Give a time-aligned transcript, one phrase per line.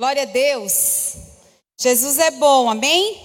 [0.00, 1.12] Glória a Deus.
[1.78, 3.20] Jesus é bom, amém?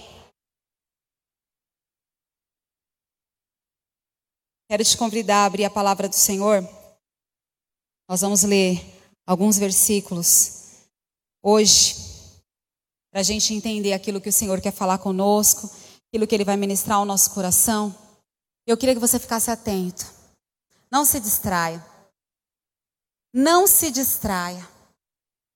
[4.68, 6.62] Quero te convidar a abrir a palavra do Senhor.
[8.06, 8.78] Nós vamos ler
[9.26, 10.84] alguns versículos
[11.42, 11.96] hoje,
[13.10, 15.74] para a gente entender aquilo que o Senhor quer falar conosco,
[16.08, 17.96] aquilo que Ele vai ministrar ao nosso coração.
[18.66, 20.04] Eu queria que você ficasse atento.
[20.92, 21.82] Não se distraia.
[23.32, 24.75] Não se distraia.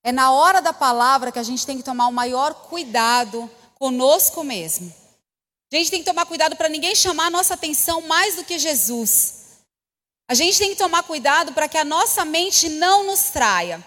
[0.03, 4.43] É na hora da palavra que a gente tem que tomar o maior cuidado conosco
[4.43, 4.93] mesmo.
[5.73, 8.59] A gente tem que tomar cuidado para ninguém chamar a nossa atenção mais do que
[8.59, 9.41] Jesus.
[10.29, 13.85] A gente tem que tomar cuidado para que a nossa mente não nos traia.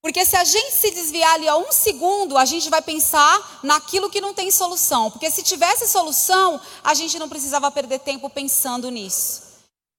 [0.00, 4.08] Porque se a gente se desviar ali a um segundo, a gente vai pensar naquilo
[4.08, 5.10] que não tem solução.
[5.10, 9.47] Porque se tivesse solução, a gente não precisava perder tempo pensando nisso.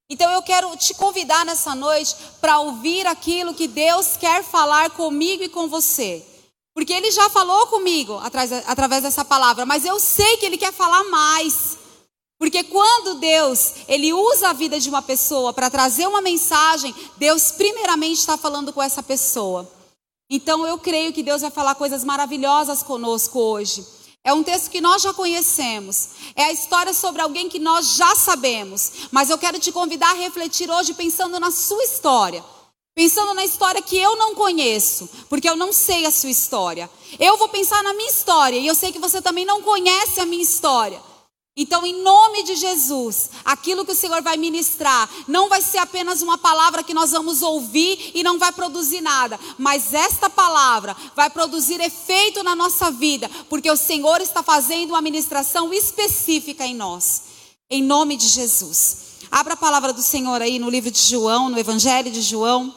[0.10, 5.44] Então eu quero te convidar nessa noite para ouvir aquilo que Deus quer falar comigo
[5.44, 6.26] e com você.
[6.74, 8.20] Porque Ele já falou comigo
[8.66, 11.78] através dessa palavra, mas eu sei que Ele quer falar mais.
[12.40, 17.52] Porque quando Deus, Ele usa a vida de uma pessoa para trazer uma mensagem, Deus
[17.52, 19.70] primeiramente está falando com essa pessoa.
[20.28, 23.86] Então eu creio que Deus vai falar coisas maravilhosas conosco hoje.
[24.24, 26.10] É um texto que nós já conhecemos.
[26.36, 28.92] É a história sobre alguém que nós já sabemos.
[29.12, 32.44] Mas eu quero te convidar a refletir hoje pensando na sua história.
[32.94, 36.90] Pensando na história que eu não conheço, porque eu não sei a sua história.
[37.18, 40.26] Eu vou pensar na minha história e eu sei que você também não conhece a
[40.26, 41.02] minha história.
[41.56, 46.22] Então, em nome de Jesus, aquilo que o Senhor vai ministrar não vai ser apenas
[46.22, 51.30] uma palavra que nós vamos ouvir e não vai produzir nada, mas esta palavra vai
[51.30, 57.24] produzir efeito na nossa vida, porque o Senhor está fazendo uma ministração específica em nós.
[57.70, 59.10] Em nome de Jesus.
[59.30, 62.74] Abra a palavra do Senhor aí no livro de João, no Evangelho de João,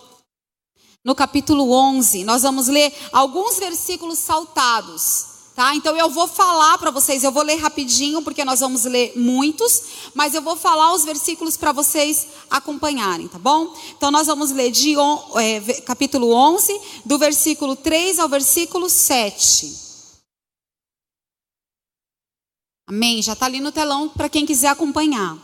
[1.05, 2.25] no capítulo 11.
[2.25, 5.32] Nós vamos ler alguns versículos saltados.
[5.55, 5.75] Tá?
[5.75, 9.83] Então eu vou falar para vocês, eu vou ler rapidinho, porque nós vamos ler muitos,
[10.15, 13.75] mas eu vou falar os versículos para vocês acompanharem, tá bom?
[13.91, 14.95] Então nós vamos ler de
[15.39, 19.77] é, capítulo 11, do versículo 3 ao versículo 7.
[22.87, 23.21] Amém?
[23.21, 25.37] Já está ali no telão para quem quiser acompanhar.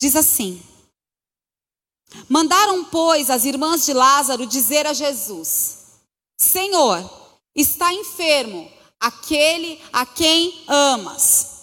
[0.00, 0.62] Diz assim:
[2.28, 5.78] Mandaram, pois, as irmãs de Lázaro dizer a Jesus:
[6.38, 7.23] Senhor,
[7.54, 8.70] está enfermo
[9.00, 11.54] aquele a quem amas.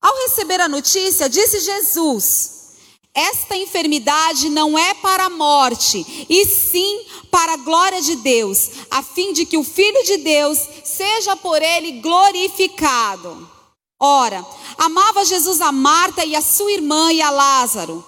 [0.00, 2.76] Ao receber a notícia, disse Jesus:
[3.14, 9.02] Esta enfermidade não é para a morte, e sim para a glória de Deus, a
[9.02, 13.50] fim de que o Filho de Deus seja por ele glorificado.
[13.98, 14.44] Ora,
[14.76, 18.04] amava Jesus a Marta e a sua irmã e a Lázaro.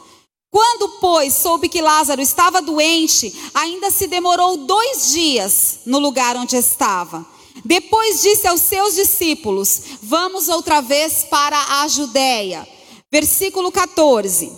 [0.51, 6.57] Quando, pois, soube que Lázaro estava doente, ainda se demorou dois dias no lugar onde
[6.57, 7.27] estava.
[7.65, 12.67] Depois disse aos seus discípulos: Vamos outra vez para a Judéia.
[13.11, 14.51] Versículo 14.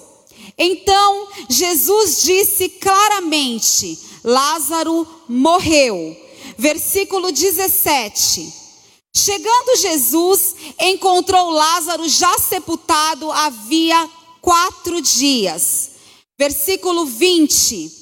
[0.56, 6.16] Então Jesus disse claramente: Lázaro morreu.
[6.56, 8.60] Versículo 17.
[9.12, 14.08] Chegando Jesus, encontrou Lázaro já sepultado havia
[14.40, 15.90] quatro dias.
[16.38, 18.00] Versículo 20.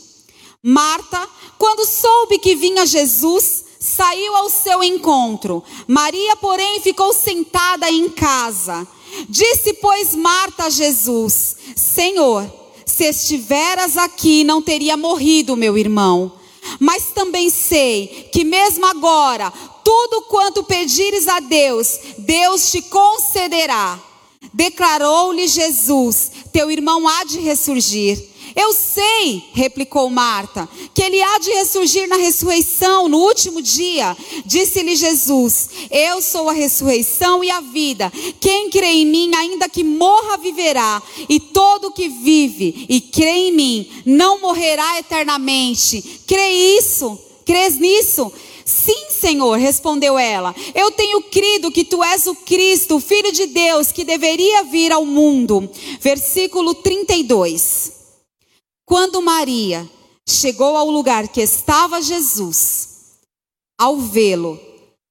[0.62, 1.28] Marta,
[1.58, 5.62] quando soube que vinha Jesus, saiu ao seu encontro.
[5.86, 8.86] Maria, porém, ficou sentada em casa.
[9.28, 12.48] Disse, pois, Marta a Jesus: Senhor,
[12.84, 16.32] se estiveras aqui, não teria morrido meu irmão.
[16.78, 19.52] Mas também sei que, mesmo agora,
[19.84, 24.07] tudo quanto pedires a Deus, Deus te concederá.
[24.58, 28.20] Declarou-lhe Jesus: Teu irmão há de ressurgir.
[28.56, 34.16] Eu sei, replicou Marta, que ele há de ressurgir na ressurreição, no último dia.
[34.44, 38.12] Disse-lhe Jesus: Eu sou a ressurreição e a vida.
[38.40, 41.00] Quem crê em mim, ainda que morra, viverá.
[41.28, 46.22] E todo que vive e crê em mim, não morrerá eternamente.
[46.26, 46.48] Crê
[46.78, 47.16] isso?
[47.46, 48.32] Crês nisso?
[48.64, 50.54] Sim, Senhor, respondeu ela.
[50.74, 54.92] Eu tenho crido que tu és o Cristo, o Filho de Deus, que deveria vir
[54.92, 55.68] ao mundo.
[56.00, 57.92] Versículo 32.
[58.86, 59.88] Quando Maria
[60.26, 62.88] chegou ao lugar que estava Jesus,
[63.78, 64.58] ao vê-lo,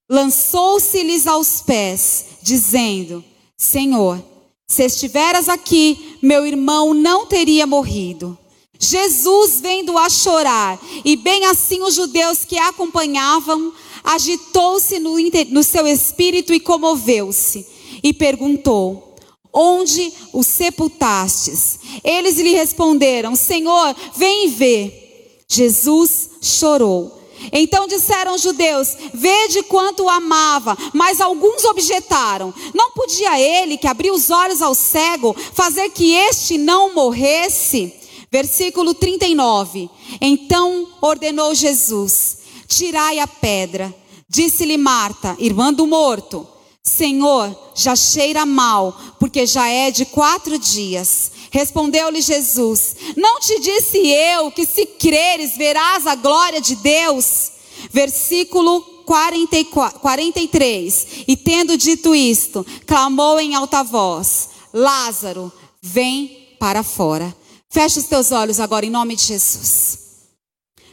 [0.09, 3.23] lançou-se-lhes aos pés, dizendo:
[3.57, 4.23] Senhor,
[4.67, 8.37] se estiveras aqui, meu irmão não teria morrido.
[8.79, 15.15] Jesus, vendo-a chorar, e bem assim os judeus que a acompanhavam, agitou-se no,
[15.49, 17.65] no seu espírito e comoveu-se,
[18.03, 19.15] e perguntou:
[19.53, 21.79] Onde o sepultastes?
[22.03, 25.45] Eles lhe responderam: Senhor, vem ver.
[25.49, 27.17] Jesus chorou.
[27.51, 30.77] Então disseram os judeus: Vede quanto o amava.
[30.93, 36.57] Mas alguns objetaram: Não podia ele, que abriu os olhos ao cego, fazer que este
[36.57, 37.93] não morresse?
[38.31, 39.89] Versículo 39.
[40.19, 42.37] Então ordenou Jesus:
[42.67, 43.93] Tirai a pedra.
[44.29, 46.47] Disse-lhe Marta, irmã do morto:
[46.83, 51.31] Senhor, já cheira mal, porque já é de quatro dias.
[51.51, 57.51] Respondeu-lhe Jesus: Não te disse eu que se creres verás a glória de Deus?
[57.91, 61.07] Versículo 44, 43.
[61.27, 67.35] E tendo dito isto, clamou em alta voz: Lázaro, vem para fora.
[67.69, 69.99] Fecha os teus olhos agora em nome de Jesus.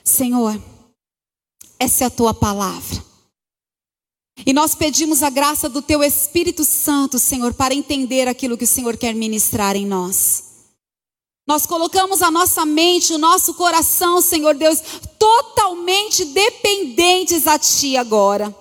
[0.03, 0.61] Senhor,
[1.79, 3.05] essa é a tua palavra.
[4.45, 8.69] E nós pedimos a graça do teu Espírito Santo, Senhor, para entender aquilo que o
[8.69, 10.45] Senhor quer ministrar em nós.
[11.47, 14.81] Nós colocamos a nossa mente, o nosso coração, Senhor Deus,
[15.19, 18.55] totalmente dependentes a Ti agora.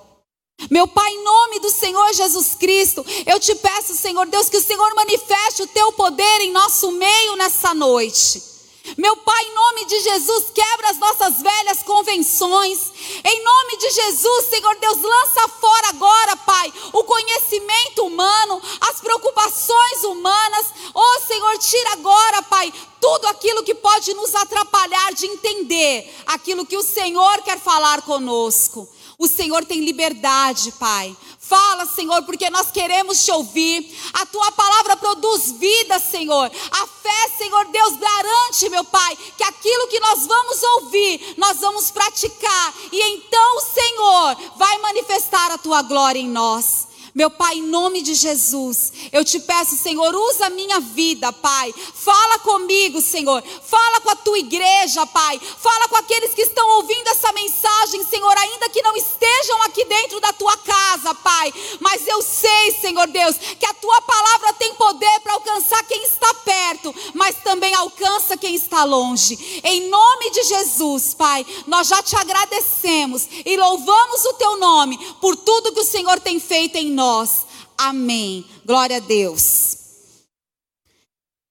[0.69, 4.63] Meu Pai, em nome do Senhor Jesus Cristo, eu te peço, Senhor Deus, que o
[4.63, 8.52] Senhor manifeste o Teu poder em nosso meio nessa noite.
[8.97, 12.91] Meu Pai, em nome de Jesus, quebra as nossas velhas convenções.
[13.23, 20.03] Em nome de Jesus, Senhor Deus, lança fora agora, Pai, o conhecimento humano, as preocupações
[20.03, 20.67] humanas.
[20.93, 26.77] Oh, Senhor, tira agora, Pai, tudo aquilo que pode nos atrapalhar de entender aquilo que
[26.77, 28.87] o Senhor quer falar conosco.
[29.17, 31.15] O Senhor tem liberdade, Pai.
[31.53, 33.95] Fala, Senhor, porque nós queremos te ouvir.
[34.13, 36.51] A tua palavra produz vida, Senhor.
[36.71, 41.91] A fé, Senhor Deus, garante, meu Pai, que aquilo que nós vamos ouvir, nós vamos
[41.91, 42.73] praticar.
[42.91, 46.82] E então, Senhor, vai manifestar a tua glória em nós.
[47.15, 51.71] Meu Pai, em nome de Jesus, eu te peço, Senhor, usa a minha vida, Pai.
[51.94, 53.44] Fala comigo, Senhor.
[53.63, 55.39] Fala com a tua igreja, Pai.
[55.39, 60.19] Fala com aqueles que estão ouvindo essa mensagem, Senhor, ainda que não estejam aqui dentro
[60.19, 61.54] da tua casa, Pai.
[61.80, 66.33] Mas eu sei, Senhor Deus, que a tua palavra tem poder para alcançar quem está
[66.33, 69.62] perto, mas também alcança quem está longe.
[69.63, 75.36] Em nome de Jesus, Pai, nós já te agradecemos e louvamos o teu nome por
[75.36, 77.45] tudo que o Senhor tem feito em nós nós.
[77.77, 78.45] Amém.
[78.65, 79.77] Glória a Deus.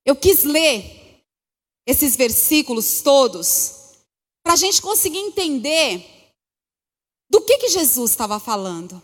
[0.04, 1.22] Eu quis ler
[1.86, 3.74] esses versículos todos
[4.42, 6.08] para a gente conseguir entender
[7.30, 9.00] do que, que Jesus estava falando.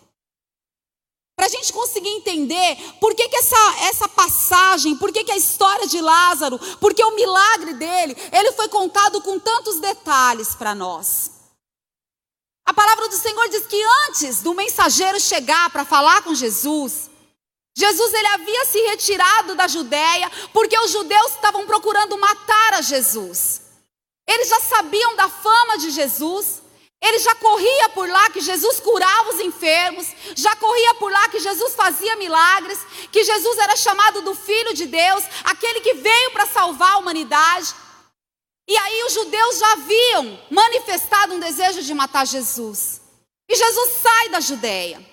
[1.37, 5.37] Para a gente conseguir entender por que, que essa, essa passagem, por que, que a
[5.37, 11.38] história de Lázaro, porque o milagre dele, ele foi contado com tantos detalhes para nós.
[12.69, 17.09] A palavra do Senhor diz que antes do mensageiro chegar para falar com Jesus,
[17.75, 23.63] Jesus ele havia se retirado da Judéia porque os judeus estavam procurando matar a Jesus.
[24.29, 26.61] Eles já sabiam da fama de Jesus,
[27.01, 30.07] ele já corria por lá que Jesus curava os enfermos,
[30.37, 32.81] já corria por lá que Jesus fazia milagres,
[33.11, 37.75] que Jesus era chamado do Filho de Deus, aquele que veio para salvar a humanidade.
[38.69, 43.01] E aí os judeus já haviam manifestado um desejo de matar Jesus.
[43.49, 45.05] E Jesus sai da Judéia.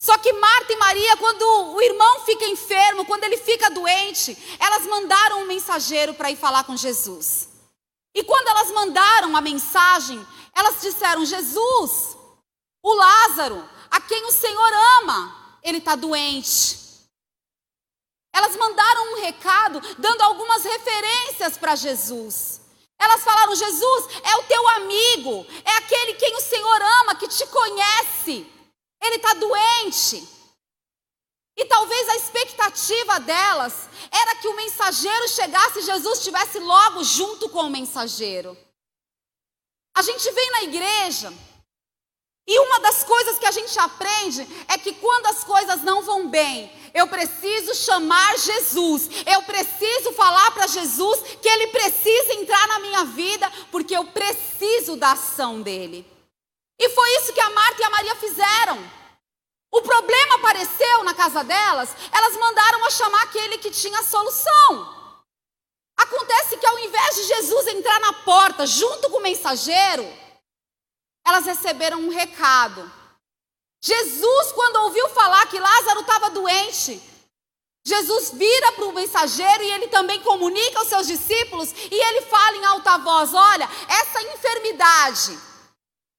[0.00, 1.42] Só que Marta e Maria, quando
[1.74, 6.64] o irmão fica enfermo, quando ele fica doente, elas mandaram um mensageiro para ir falar
[6.64, 7.50] com Jesus.
[8.14, 10.26] E quando elas mandaram a mensagem,
[10.56, 12.16] elas disseram: Jesus,
[12.82, 16.80] o Lázaro, a quem o Senhor ama, ele está doente.
[18.34, 22.61] Elas mandaram um recado dando algumas referências para Jesus.
[23.02, 27.44] Elas falaram: Jesus é o teu amigo, é aquele quem o Senhor ama, que te
[27.46, 28.46] conhece.
[29.02, 30.28] Ele está doente.
[31.56, 37.48] E talvez a expectativa delas era que o mensageiro chegasse e Jesus estivesse logo junto
[37.48, 38.56] com o mensageiro.
[39.94, 41.32] A gente vem na igreja
[42.46, 46.28] e uma das coisas que a gente aprende é que quando as coisas não vão
[46.28, 49.08] bem, eu preciso chamar Jesus.
[49.26, 54.96] Eu preciso falar para Jesus que ele precisa entrar na minha vida, porque eu preciso
[54.96, 56.04] da ação dele.
[56.78, 58.90] E foi isso que a Marta e a Maria fizeram.
[59.70, 65.02] O problema apareceu na casa delas, elas mandaram a chamar aquele que tinha a solução.
[65.96, 70.04] Acontece que ao invés de Jesus entrar na porta junto com o mensageiro,
[71.26, 72.90] elas receberam um recado.
[73.80, 77.02] Jesus, quando ouviu falar que Lázaro estava doente,
[77.84, 82.56] Jesus vira para o mensageiro e ele também comunica aos seus discípulos e ele fala
[82.56, 85.36] em alta voz: Olha, essa enfermidade,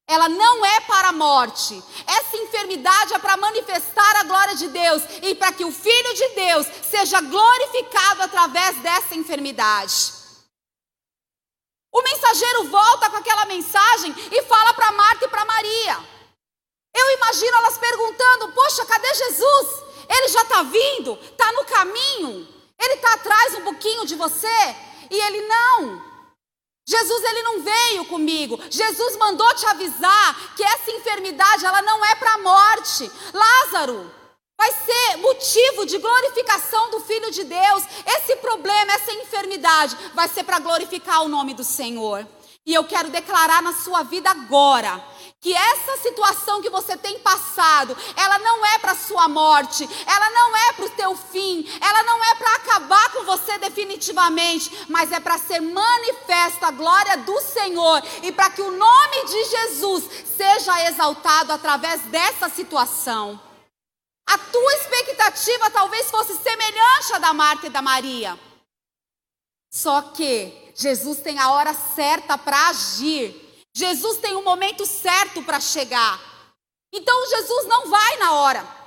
[0.06, 5.04] ela não é para a morte, essa enfermidade é para manifestar a glória de Deus
[5.22, 10.23] e para que o Filho de Deus seja glorificado através dessa enfermidade.
[11.94, 15.26] O mensageiro volta com aquela mensagem e fala para Marta
[17.34, 19.84] imagino elas perguntando: Poxa, cadê Jesus?
[20.10, 22.48] Ele já está vindo, está no caminho,
[22.80, 24.76] ele está atrás um pouquinho de você.
[25.10, 26.14] E ele não.
[26.86, 28.60] Jesus ele não veio comigo.
[28.70, 33.10] Jesus mandou te avisar que essa enfermidade ela não é para a morte.
[33.34, 34.23] Lázaro
[34.58, 37.84] vai ser motivo de glorificação do filho de Deus.
[38.06, 42.26] Esse problema, essa enfermidade vai ser para glorificar o nome do Senhor.
[42.66, 45.04] E eu quero declarar na sua vida agora
[45.42, 50.56] que essa situação que você tem passado, ela não é para sua morte, ela não
[50.56, 55.20] é para o teu fim, ela não é para acabar com você definitivamente, mas é
[55.20, 60.06] para ser manifesta a glória do Senhor e para que o nome de Jesus
[60.38, 63.38] seja exaltado através dessa situação.
[64.26, 68.40] A tua expectativa talvez fosse semelhante à da Marta e da Maria.
[69.72, 73.66] Só que Jesus tem a hora certa para agir.
[73.76, 76.20] Jesus tem o momento certo para chegar.
[76.94, 78.84] Então Jesus não vai na hora.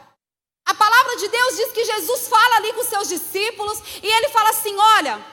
[0.64, 4.28] A palavra de Deus diz que Jesus fala ali com os seus discípulos e ele
[4.30, 5.24] fala assim: olha,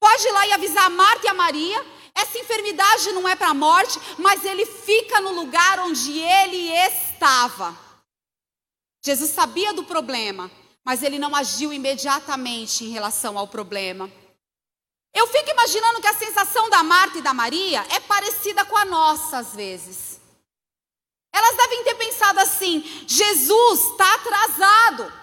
[0.00, 1.86] pode ir lá e avisar a Marta e a Maria.
[2.14, 7.76] Essa enfermidade não é para a morte, mas ele fica no lugar onde ele estava.
[9.02, 10.50] Jesus sabia do problema,
[10.84, 14.10] mas ele não agiu imediatamente em relação ao problema.
[15.14, 18.84] Eu fico imaginando que a sensação da Marta e da Maria é parecida com a
[18.84, 20.20] nossa às vezes.
[21.32, 25.18] Elas devem ter pensado assim: Jesus está atrasado.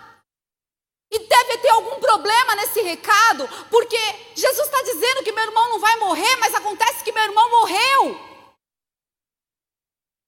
[1.12, 3.98] E deve ter algum problema nesse recado, porque
[4.36, 8.20] Jesus está dizendo que meu irmão não vai morrer, mas acontece que meu irmão morreu.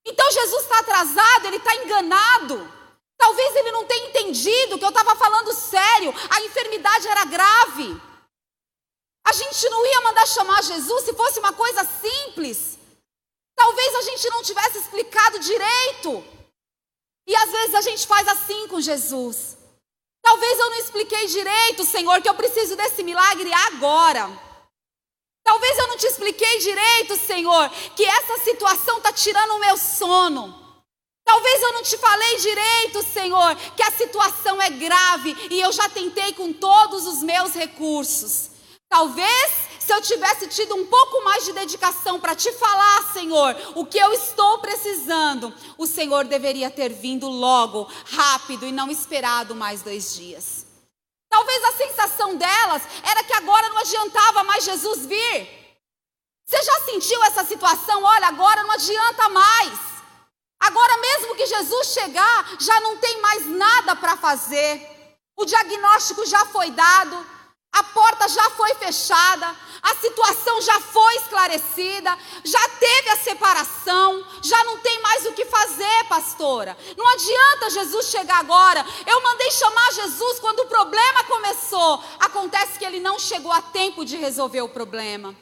[0.06, 2.77] Então Jesus está atrasado, ele está enganado.
[3.18, 8.02] Talvez ele não tenha entendido que eu estava falando sério, a enfermidade era grave.
[9.26, 12.78] A gente não ia mandar chamar Jesus se fosse uma coisa simples.
[13.56, 16.24] Talvez a gente não tivesse explicado direito.
[17.28, 19.58] E às vezes a gente faz assim com Jesus.
[20.22, 24.30] Talvez eu não expliquei direito, Senhor, que eu preciso desse milagre agora.
[25.44, 30.67] Talvez eu não te expliquei direito, Senhor, que essa situação está tirando o meu sono.
[31.28, 35.90] Talvez eu não te falei direito, Senhor, que a situação é grave e eu já
[35.90, 38.52] tentei com todos os meus recursos.
[38.88, 43.86] Talvez se eu tivesse tido um pouco mais de dedicação para te falar, Senhor, o
[43.86, 49.82] que eu estou precisando, o Senhor deveria ter vindo logo, rápido e não esperado mais
[49.82, 50.66] dois dias.
[51.30, 55.50] Talvez a sensação delas era que agora não adiantava mais Jesus vir.
[56.46, 58.02] Você já sentiu essa situação?
[58.02, 59.97] Olha, agora não adianta mais.
[60.60, 64.98] Agora, mesmo que Jesus chegar, já não tem mais nada para fazer.
[65.36, 67.26] O diagnóstico já foi dado,
[67.72, 74.64] a porta já foi fechada, a situação já foi esclarecida, já teve a separação, já
[74.64, 76.76] não tem mais o que fazer, pastora.
[76.98, 78.84] Não adianta Jesus chegar agora.
[79.06, 82.04] Eu mandei chamar Jesus quando o problema começou.
[82.20, 85.36] Acontece que ele não chegou a tempo de resolver o problema.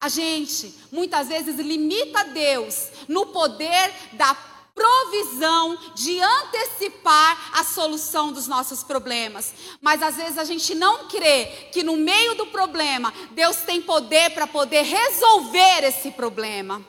[0.00, 4.34] A gente muitas vezes limita Deus no poder da
[4.76, 9.54] provisão de antecipar a solução dos nossos problemas.
[9.80, 14.30] Mas às vezes a gente não crê que no meio do problema Deus tem poder
[14.34, 16.84] para poder resolver esse problema.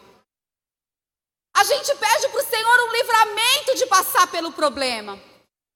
[1.56, 5.18] A gente pede para o Senhor um livramento de passar pelo problema.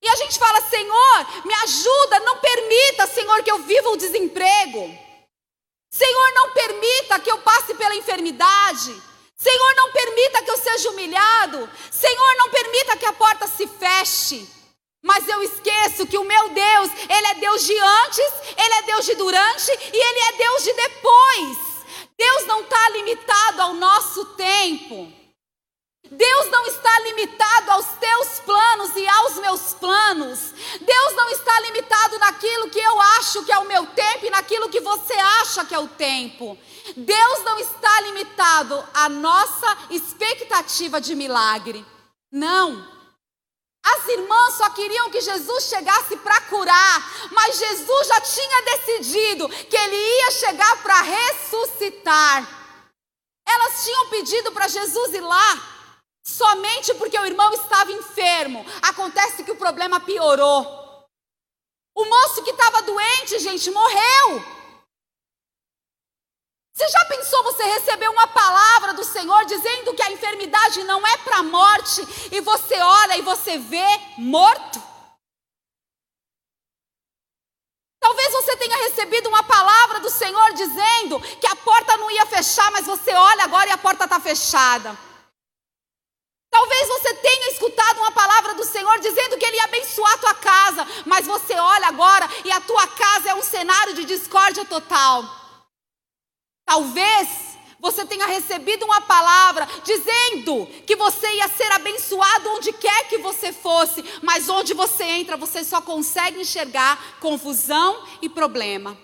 [0.01, 5.10] E a gente fala: Senhor, me ajuda, não permita, Senhor, que eu viva o desemprego.
[5.91, 9.01] Senhor, não permita que eu passe pela enfermidade.
[9.35, 11.69] Senhor, não permita que eu seja humilhado.
[11.91, 14.47] Senhor, não permita que a porta se feche.
[15.03, 19.05] Mas eu esqueço que o meu Deus, Ele é Deus de antes, Ele é Deus
[19.05, 21.57] de durante e Ele é Deus de depois.
[22.17, 25.20] Deus não está limitado ao nosso tempo.
[26.11, 30.39] Deus não está limitado aos teus planos e aos meus planos.
[30.81, 34.67] Deus não está limitado naquilo que eu acho que é o meu tempo e naquilo
[34.67, 36.57] que você acha que é o tempo.
[36.97, 41.85] Deus não está limitado à nossa expectativa de milagre.
[42.29, 42.85] Não.
[43.81, 49.77] As irmãs só queriam que Jesus chegasse para curar, mas Jesus já tinha decidido que
[49.77, 52.61] ele ia chegar para ressuscitar.
[53.47, 55.70] Elas tinham pedido para Jesus ir lá,
[56.23, 58.65] somente porque o irmão estava enfermo.
[58.81, 60.79] Acontece que o problema piorou.
[61.95, 64.61] O moço que estava doente, gente, morreu.
[66.73, 71.17] Você já pensou você receber uma palavra do Senhor dizendo que a enfermidade não é
[71.17, 72.01] para a morte
[72.31, 73.85] e você olha e você vê
[74.17, 74.81] morto?
[77.99, 82.71] Talvez você tenha recebido uma palavra do Senhor dizendo que a porta não ia fechar,
[82.71, 84.97] mas você olha agora e a porta está fechada.
[86.51, 90.33] Talvez você tenha escutado uma palavra do Senhor dizendo que Ele ia abençoar a tua
[90.35, 95.23] casa, mas você olha agora e a tua casa é um cenário de discórdia total.
[96.65, 103.17] Talvez você tenha recebido uma palavra dizendo que você ia ser abençoado onde quer que
[103.17, 108.97] você fosse, mas onde você entra, você só consegue enxergar confusão e problema.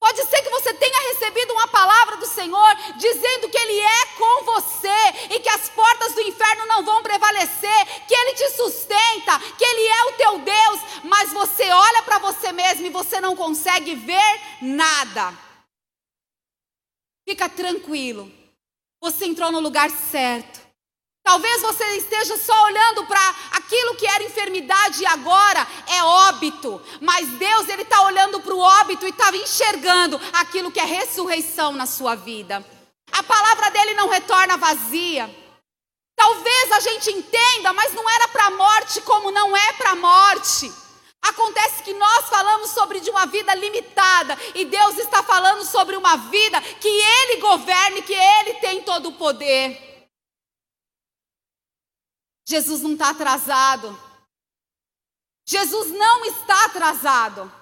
[0.00, 4.44] Pode ser que você tenha recebido uma palavra do Senhor dizendo que Ele é com
[4.44, 9.64] você e que as portas do inferno não vão prevalecer, que Ele te sustenta, que
[9.64, 13.94] Ele é o teu Deus, mas você olha para você mesmo e você não consegue
[13.94, 15.36] ver nada.
[17.28, 18.32] Fica tranquilo,
[19.02, 20.59] você entrou no lugar certo.
[21.22, 26.80] Talvez você esteja só olhando para aquilo que era enfermidade e agora é óbito.
[27.00, 31.72] Mas Deus, Ele está olhando para o óbito e está enxergando aquilo que é ressurreição
[31.72, 32.64] na sua vida.
[33.12, 35.28] A palavra dele não retorna vazia.
[36.16, 39.96] Talvez a gente entenda, mas não era para a morte como não é para a
[39.96, 40.72] morte.
[41.22, 46.16] Acontece que nós falamos sobre de uma vida limitada e Deus está falando sobre uma
[46.16, 49.89] vida que Ele governe, que Ele tem todo o poder.
[52.50, 53.96] Jesus não está atrasado.
[55.46, 57.52] Jesus não está atrasado.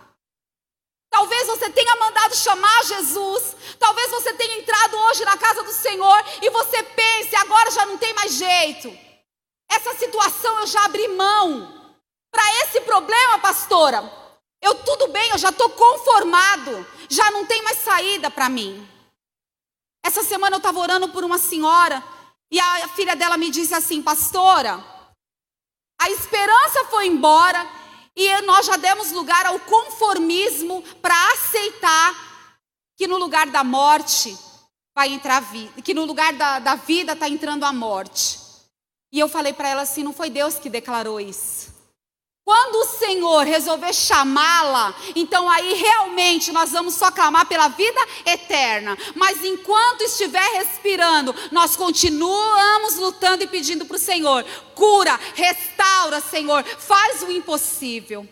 [1.11, 3.55] Talvez você tenha mandado chamar Jesus.
[3.79, 7.99] Talvez você tenha entrado hoje na casa do Senhor e você pense, agora já não
[7.99, 8.89] tem mais jeito.
[9.71, 11.95] Essa situação eu já abri mão.
[12.31, 14.11] Para esse problema, pastora,
[14.63, 16.87] eu tudo bem, eu já estou conformado.
[17.11, 18.89] Já não tem mais saída para mim.
[20.03, 22.03] Essa semana eu estava orando por uma senhora
[22.51, 24.83] e a filha dela me disse assim, pastora,
[26.01, 27.67] a esperança foi embora
[28.17, 32.15] e nós já demos lugar ao conformismo para aceitar
[32.97, 34.37] que no lugar da morte
[34.95, 38.41] vai entrar a vida, que no lugar da, da vida está entrando a morte.
[39.13, 41.78] E eu falei para ela assim: não foi Deus que declarou isso.
[42.49, 48.97] Quando o Senhor resolver chamá-la, então aí realmente nós vamos só clamar pela vida eterna.
[49.15, 56.65] Mas enquanto estiver respirando, nós continuamos lutando e pedindo para o Senhor: cura, restaura, Senhor,
[56.65, 58.27] faz o impossível.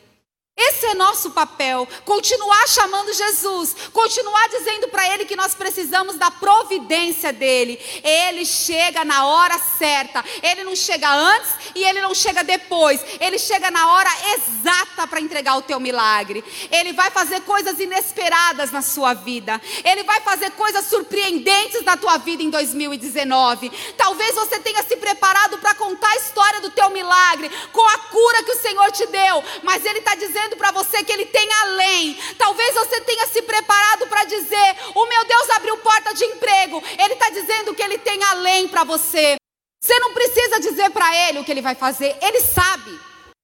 [0.59, 6.31] Esse é nosso papel, continuar chamando Jesus, continuar dizendo para Ele que nós precisamos da
[6.31, 7.79] providência dEle.
[8.03, 13.39] Ele chega na hora certa, Ele não chega antes e Ele não chega depois, Ele
[13.39, 16.43] chega na hora exata para entregar o teu milagre.
[16.71, 22.17] Ele vai fazer coisas inesperadas na sua vida, Ele vai fazer coisas surpreendentes na tua
[22.17, 23.71] vida em 2019.
[23.99, 28.43] Talvez você tenha se preparado para contar a história do teu milagre, com a cura
[28.43, 31.53] que o Senhor te deu, mas Ele está dizendo dizendo para você que Ele tem
[31.53, 32.15] além.
[32.39, 36.83] Talvez você tenha se preparado para dizer: O meu Deus abriu porta de emprego.
[36.99, 39.37] Ele está dizendo que Ele tem além para você.
[39.83, 42.99] Você não precisa dizer para Ele o que Ele vai fazer, Ele sabe.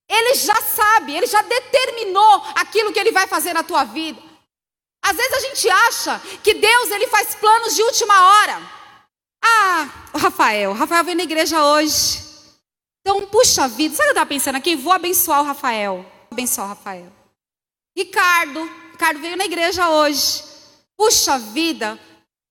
[0.09, 4.21] Ele já sabe, Ele já determinou aquilo que Ele vai fazer na tua vida.
[5.05, 8.63] Às vezes a gente acha que Deus ele faz planos de última hora.
[9.45, 12.23] Ah, Rafael, o Rafael veio na igreja hoje.
[13.01, 14.77] Então, puxa vida, sabe o que eu estava pensando aqui?
[14.77, 17.13] Vou abençoar o Rafael abençoar o Rafael.
[17.97, 20.43] Ricardo, Ricardo veio na igreja hoje.
[20.97, 21.99] Puxa vida,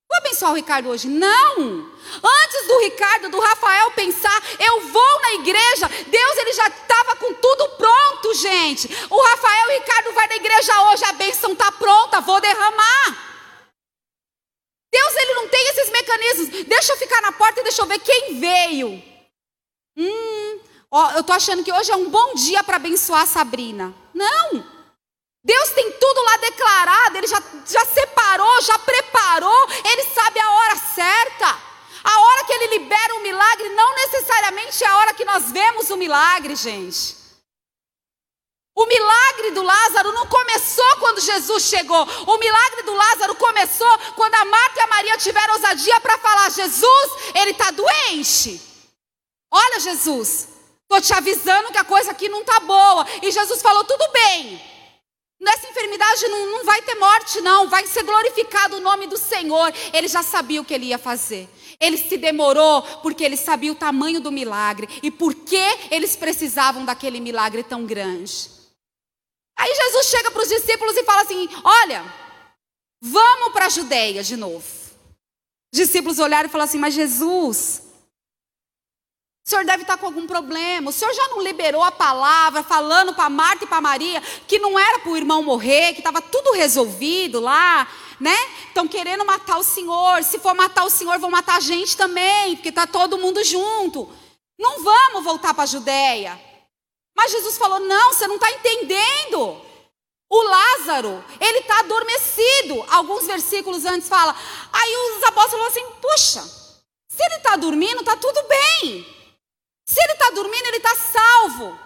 [0.08, 1.08] vou abençoar o Ricardo hoje.
[1.08, 1.92] Não!
[2.22, 5.88] Antes do Ricardo, do Rafael pensar, eu vou na igreja.
[6.06, 8.88] Deus ele já estava com tudo pronto, gente.
[9.10, 13.32] O Rafael e o Ricardo vai na igreja hoje, a bênção está pronta, vou derramar.
[14.92, 16.64] Deus ele não tem esses mecanismos.
[16.66, 19.02] Deixa eu ficar na porta e deixa eu ver quem veio.
[19.96, 20.41] Hum,
[20.94, 23.94] Ó, eu tô achando que hoje é um bom dia para abençoar a Sabrina.
[24.12, 24.62] Não.
[25.42, 30.76] Deus tem tudo lá declarado, Ele já, já separou, já preparou, Ele sabe a hora
[30.76, 31.58] certa.
[32.04, 35.88] A hora que Ele libera o milagre não necessariamente é a hora que nós vemos
[35.88, 37.16] o milagre, gente.
[38.74, 42.02] O milagre do Lázaro não começou quando Jesus chegou.
[42.26, 46.50] O milagre do Lázaro começou quando a Marta e a Maria tiveram ousadia para falar:
[46.50, 48.60] Jesus, ele está doente.
[49.50, 50.51] Olha, Jesus,
[50.92, 53.06] Estou te avisando que a coisa aqui não está boa.
[53.22, 54.60] E Jesus falou: tudo bem.
[55.40, 57.66] Nessa enfermidade não, não vai ter morte, não.
[57.66, 59.72] Vai ser glorificado o nome do Senhor.
[59.90, 61.48] Ele já sabia o que ele ia fazer.
[61.80, 66.84] Ele se demorou porque ele sabia o tamanho do milagre e por que eles precisavam
[66.84, 68.50] daquele milagre tão grande.
[69.58, 72.04] Aí Jesus chega para os discípulos e fala assim: Olha,
[73.00, 74.66] vamos para a Judéia de novo.
[75.72, 77.82] Os discípulos olharam e falaram assim: Mas Jesus,
[79.44, 80.90] o senhor deve estar com algum problema.
[80.90, 84.78] O senhor já não liberou a palavra falando para Marta e para Maria que não
[84.78, 87.88] era para o irmão morrer, que estava tudo resolvido lá
[88.22, 88.36] né?
[88.68, 90.22] Estão querendo matar o Senhor.
[90.22, 94.08] Se for matar o Senhor, vão matar a gente também, porque está todo mundo junto.
[94.56, 96.40] Não vamos voltar para a Judéia.
[97.16, 99.60] Mas Jesus falou: não, você não está entendendo.
[100.30, 102.84] O Lázaro, ele está adormecido.
[102.88, 104.34] Alguns versículos antes fala.
[104.72, 106.42] Aí os apóstolos falam assim: puxa,
[107.08, 109.21] se ele está dormindo, está tudo bem.
[109.86, 111.78] Se ele está dormindo, ele está salvo.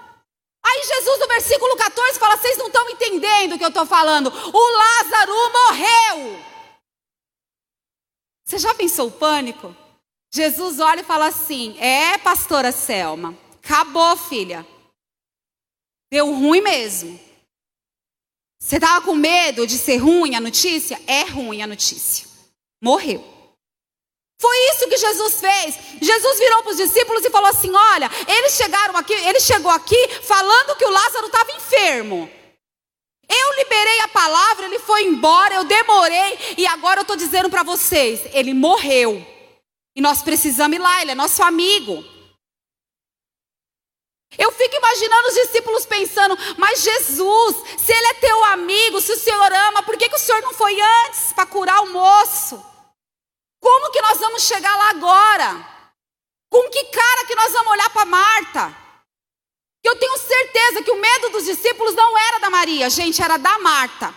[0.64, 4.26] Aí Jesus, no versículo 14, fala: vocês não estão entendendo o que eu estou falando.
[4.28, 6.44] O Lázaro morreu.
[8.44, 9.74] Você já pensou o pânico?
[10.32, 14.66] Jesus olha e fala assim: É, pastora Selma, acabou, filha.
[16.10, 17.18] Deu ruim mesmo.
[18.60, 21.00] Você estava com medo de ser ruim a notícia?
[21.06, 22.28] É ruim a notícia.
[22.82, 23.35] Morreu.
[24.38, 25.78] Foi isso que Jesus fez.
[26.00, 30.08] Jesus virou para os discípulos e falou assim: Olha, eles chegaram aqui, ele chegou aqui
[30.22, 32.30] falando que o Lázaro estava enfermo.
[33.28, 37.62] Eu liberei a palavra, ele foi embora, eu demorei e agora eu estou dizendo para
[37.62, 39.26] vocês: ele morreu.
[39.96, 42.04] E nós precisamos ir lá, ele é nosso amigo.
[44.36, 49.18] Eu fico imaginando os discípulos pensando, mas Jesus, se ele é teu amigo, se o
[49.18, 52.75] Senhor ama, por que, que o Senhor não foi antes para curar o moço?
[53.60, 55.76] Como que nós vamos chegar lá agora?
[56.50, 58.86] Com que cara que nós vamos olhar para Marta?
[59.82, 63.58] Eu tenho certeza que o medo dos discípulos não era da Maria, gente, era da
[63.58, 64.12] Marta.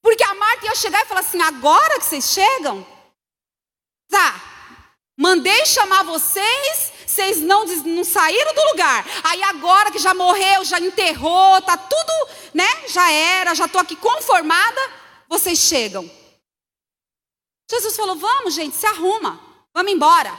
[0.00, 2.86] Porque a Marta ia chegar e falar assim: agora que vocês chegam?
[4.08, 4.40] Tá,
[5.16, 9.04] mandei chamar vocês, vocês não, não saíram do lugar.
[9.24, 12.68] Aí agora que já morreu, já enterrou, tá tudo, né?
[12.88, 14.80] Já era, já estou aqui conformada,
[15.28, 16.08] vocês chegam.
[17.70, 19.40] Jesus falou: vamos, gente, se arruma,
[19.72, 20.32] vamos embora.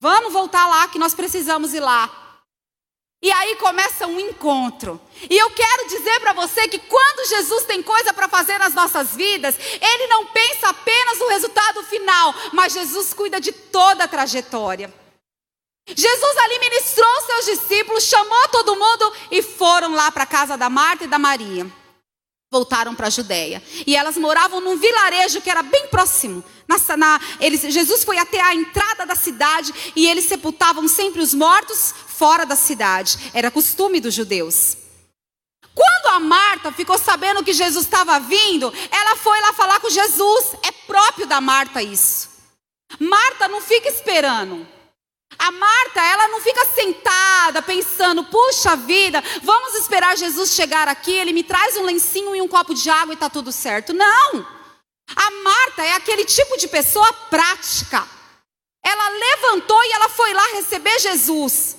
[0.00, 2.28] Vamos voltar lá que nós precisamos ir lá.
[3.20, 5.00] E aí começa um encontro.
[5.28, 9.16] E eu quero dizer para você que quando Jesus tem coisa para fazer nas nossas
[9.16, 14.94] vidas, ele não pensa apenas no resultado final, mas Jesus cuida de toda a trajetória.
[15.88, 20.70] Jesus ali ministrou seus discípulos, chamou todo mundo e foram lá para a casa da
[20.70, 21.66] Marta e da Maria
[22.50, 23.62] voltaram para a Judéia.
[23.86, 26.42] E elas moravam num vilarejo que era bem próximo.
[26.66, 31.34] Na, na, eles, Jesus foi até a entrada da cidade e eles sepultavam sempre os
[31.34, 33.18] mortos fora da cidade.
[33.34, 34.76] Era costume dos judeus.
[35.74, 40.54] Quando a Marta ficou sabendo que Jesus estava vindo, ela foi lá falar com Jesus.
[40.62, 42.28] É próprio da Marta isso.
[42.98, 44.66] Marta não fica esperando.
[45.36, 51.32] A Marta, ela não fica sentada pensando, puxa vida, vamos esperar Jesus chegar aqui, ele
[51.32, 53.92] me traz um lencinho e um copo de água e está tudo certo.
[53.92, 54.46] Não!
[55.16, 58.06] A Marta é aquele tipo de pessoa prática.
[58.84, 61.76] Ela levantou e ela foi lá receber Jesus.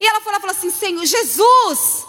[0.00, 2.06] E ela foi lá e falou assim: Senhor, Jesus.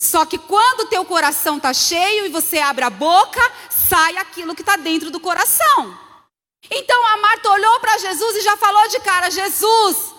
[0.00, 4.62] Só que quando teu coração está cheio e você abre a boca, sai aquilo que
[4.62, 5.96] está dentro do coração.
[6.70, 10.14] Então a Marta olhou para Jesus e já falou de cara: Jesus,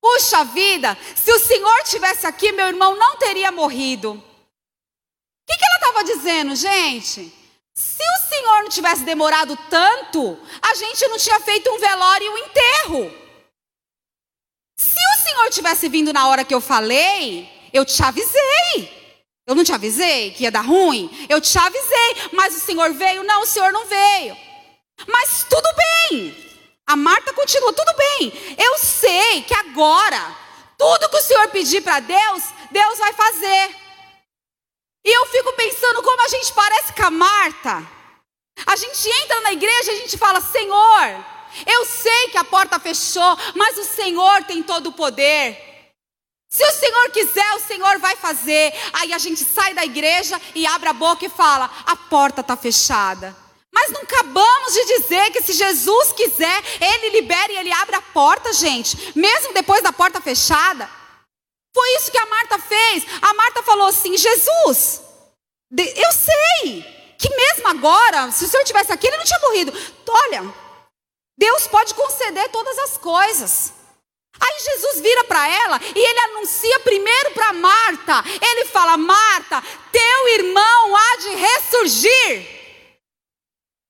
[0.00, 4.12] puxa vida, se o Senhor tivesse aqui, meu irmão não teria morrido.
[4.12, 7.32] O que, que ela estava dizendo, gente?
[7.74, 12.28] Se o Senhor não tivesse demorado tanto, a gente não tinha feito um velório e
[12.28, 13.28] um enterro.
[14.76, 18.98] Se o Senhor tivesse vindo na hora que eu falei, eu te avisei.
[19.46, 21.10] Eu não te avisei que ia dar ruim?
[21.28, 23.24] Eu te avisei, mas o Senhor veio?
[23.24, 24.36] Não, o Senhor não veio.
[25.06, 26.48] Mas tudo bem.
[26.86, 28.56] A Marta continuou, tudo bem.
[28.56, 30.36] Eu sei que agora,
[30.76, 33.76] tudo que o Senhor pedir para Deus, Deus vai fazer.
[35.04, 37.86] E eu fico pensando como a gente parece com a Marta.
[38.66, 41.24] A gente entra na igreja e a gente fala: Senhor,
[41.66, 45.66] eu sei que a porta fechou, mas o Senhor tem todo o poder.
[46.50, 48.72] Se o Senhor quiser, o Senhor vai fazer.
[48.94, 52.56] Aí a gente sai da igreja e abre a boca e fala: a porta está
[52.56, 53.36] fechada.
[53.80, 58.02] Mas não acabamos de dizer que se Jesus quiser, Ele libera e Ele abre a
[58.02, 60.90] porta, gente, mesmo depois da porta fechada.
[61.72, 63.06] Foi isso que a Marta fez.
[63.22, 65.00] A Marta falou assim: Jesus,
[65.70, 69.72] eu sei que mesmo agora, se o Senhor tivesse aqui, ele não tinha morrido.
[70.08, 70.52] Olha,
[71.38, 73.72] Deus pode conceder todas as coisas.
[74.40, 78.24] Aí Jesus vira para ela e ele anuncia primeiro para Marta.
[78.42, 79.62] Ele fala: Marta,
[79.92, 82.57] teu irmão há de ressurgir.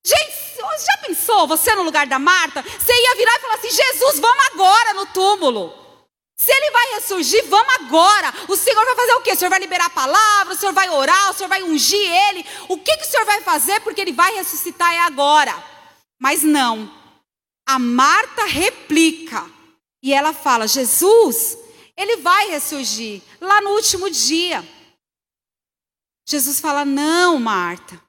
[0.08, 2.62] Gente, já pensou você no lugar da Marta?
[2.62, 5.74] Você ia virar e falar assim: Jesus, vamos agora no túmulo.
[6.34, 8.32] Se ele vai ressurgir, vamos agora.
[8.48, 9.32] O Senhor vai fazer o quê?
[9.32, 12.46] O Senhor vai liberar a palavra, o Senhor vai orar, o Senhor vai ungir ele.
[12.68, 13.80] O que, que o Senhor vai fazer?
[13.80, 15.52] Porque ele vai ressuscitar é agora.
[16.18, 16.90] Mas não.
[17.66, 19.44] A Marta replica.
[20.02, 21.58] E ela fala: Jesus,
[21.94, 24.66] ele vai ressurgir lá no último dia.
[26.26, 28.07] Jesus fala: Não, Marta.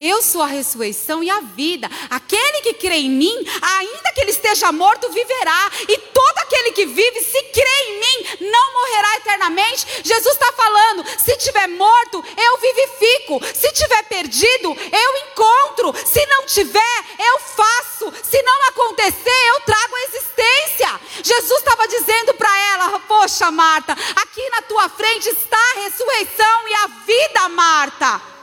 [0.00, 1.88] Eu sou a ressurreição e a vida.
[2.10, 5.70] Aquele que crê em mim, ainda que ele esteja morto, viverá.
[5.88, 9.86] E todo aquele que vive, se crê em mim, não morrerá eternamente.
[10.02, 13.40] Jesus está falando: se tiver morto, eu vivifico.
[13.54, 15.94] Se tiver perdido, eu encontro.
[16.04, 18.12] Se não tiver, eu faço.
[18.24, 21.00] Se não acontecer, eu trago a existência.
[21.22, 26.74] Jesus estava dizendo para ela: Poxa, Marta, aqui na tua frente está a ressurreição e
[26.74, 28.33] a vida, Marta.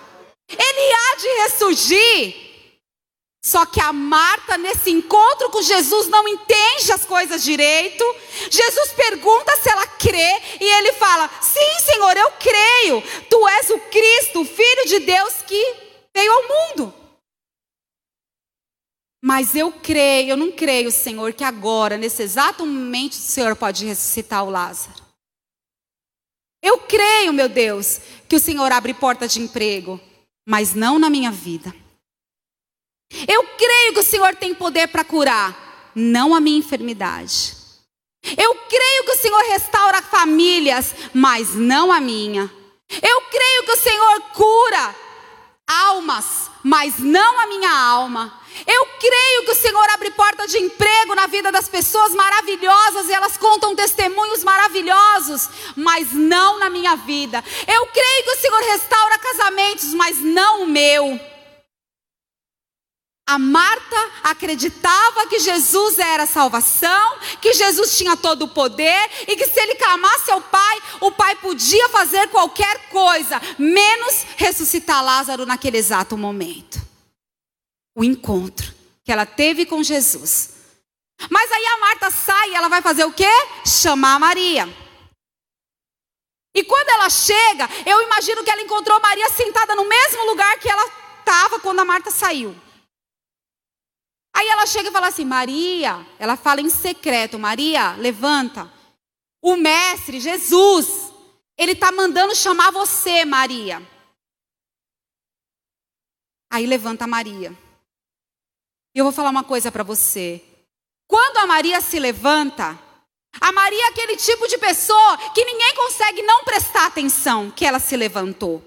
[0.58, 2.52] Ele há de ressurgir.
[3.44, 8.04] Só que a Marta, nesse encontro com Jesus, não entende as coisas direito.
[8.52, 13.02] Jesus pergunta se ela crê, e ele fala: Sim, Senhor, eu creio.
[13.28, 15.76] Tu és o Cristo, o Filho de Deus que
[16.16, 16.94] veio ao mundo.
[19.24, 23.86] Mas eu creio, eu não creio, Senhor, que agora, nesse exato momento, o Senhor pode
[23.86, 25.02] ressuscitar o Lázaro.
[26.62, 30.00] Eu creio, meu Deus, que o Senhor abre porta de emprego
[30.52, 31.74] mas não na minha vida.
[33.26, 37.56] Eu creio que o Senhor tem poder para curar, não a minha enfermidade.
[38.38, 42.52] Eu creio que o Senhor restaura famílias, mas não a minha.
[43.02, 44.96] Eu creio que o Senhor cura
[45.66, 48.41] almas, mas não a minha alma.
[48.66, 53.14] Eu creio que o Senhor abre porta de emprego na vida das pessoas maravilhosas e
[53.14, 57.44] elas contam testemunhos maravilhosos, mas não na minha vida.
[57.68, 61.20] Eu creio que o Senhor restaura casamentos, mas não o meu.
[63.28, 69.38] A Marta acreditava que Jesus era a salvação, que Jesus tinha todo o poder e
[69.38, 75.46] que se ele clamasse ao Pai, o Pai podia fazer qualquer coisa, menos ressuscitar Lázaro
[75.46, 76.91] naquele exato momento
[77.96, 78.74] o encontro
[79.04, 80.52] que ela teve com Jesus.
[81.30, 83.30] Mas aí a Marta sai e ela vai fazer o quê?
[83.66, 84.68] Chamar Maria.
[86.54, 90.70] E quando ela chega, eu imagino que ela encontrou Maria sentada no mesmo lugar que
[90.70, 90.86] ela
[91.20, 92.56] estava quando a Marta saiu.
[94.34, 98.72] Aí ela chega e fala assim: Maria, ela fala em secreto: Maria, levanta.
[99.44, 101.12] O Mestre, Jesus,
[101.58, 103.82] ele está mandando chamar você, Maria.
[106.52, 107.58] Aí levanta Maria.
[108.94, 110.42] E eu vou falar uma coisa para você.
[111.08, 112.78] Quando a Maria se levanta,
[113.40, 117.80] a Maria é aquele tipo de pessoa que ninguém consegue não prestar atenção que ela
[117.80, 118.62] se levantou.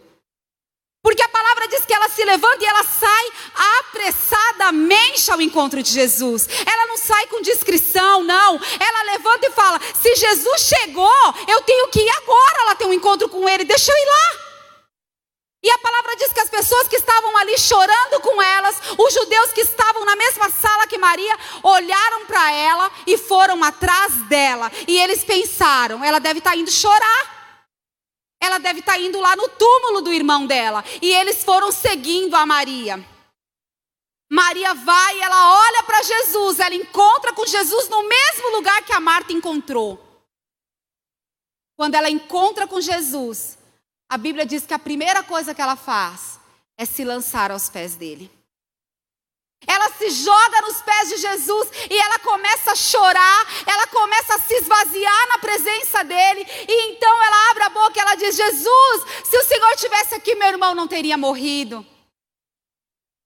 [1.03, 3.33] Porque a palavra diz que ela se levanta e ela sai
[3.81, 6.49] apressadamente ao encontro de Jesus.
[6.65, 8.59] Ela não sai com discrição, não.
[8.81, 12.61] Ela levanta e fala: se Jesus chegou, eu tenho que ir agora.
[12.63, 14.44] Ela tem um encontro com ele, deixa eu ir lá.
[15.65, 19.51] E a palavra diz que as pessoas que estavam ali chorando com elas, os judeus
[19.51, 24.71] que estavam na mesma sala que Maria, olharam para ela e foram atrás dela.
[24.87, 27.33] E eles pensaram: ela deve estar tá indo chorar.
[28.43, 30.85] Ela deve estar tá indo lá no túmulo do irmão dela.
[31.01, 33.03] E eles foram seguindo a Maria.
[34.31, 39.01] Maria vai, ela olha para Jesus, ela encontra com Jesus no mesmo lugar que a
[39.01, 39.99] Marta encontrou.
[41.75, 43.57] Quando ela encontra com Jesus,
[44.09, 46.39] a Bíblia diz que a primeira coisa que ela faz
[46.77, 48.31] é se lançar aos pés dele.
[49.67, 54.39] Ela se joga nos pés de Jesus e ela começa a chorar, ela começa a
[54.39, 59.03] se esvaziar na presença dele, e então ela abre a boca e ela diz: Jesus,
[59.25, 61.85] se o Senhor tivesse aqui, meu irmão não teria morrido.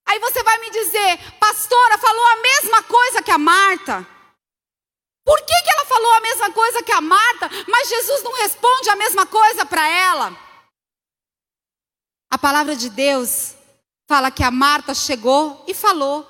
[0.07, 4.07] Aí você vai me dizer, pastora, falou a mesma coisa que a Marta.
[5.23, 8.89] Por que, que ela falou a mesma coisa que a Marta, mas Jesus não responde
[8.89, 10.48] a mesma coisa para ela?
[12.31, 13.55] A palavra de Deus
[14.07, 16.27] fala que a Marta chegou e falou.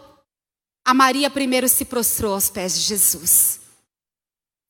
[0.84, 3.60] A Maria primeiro se prostrou aos pés de Jesus.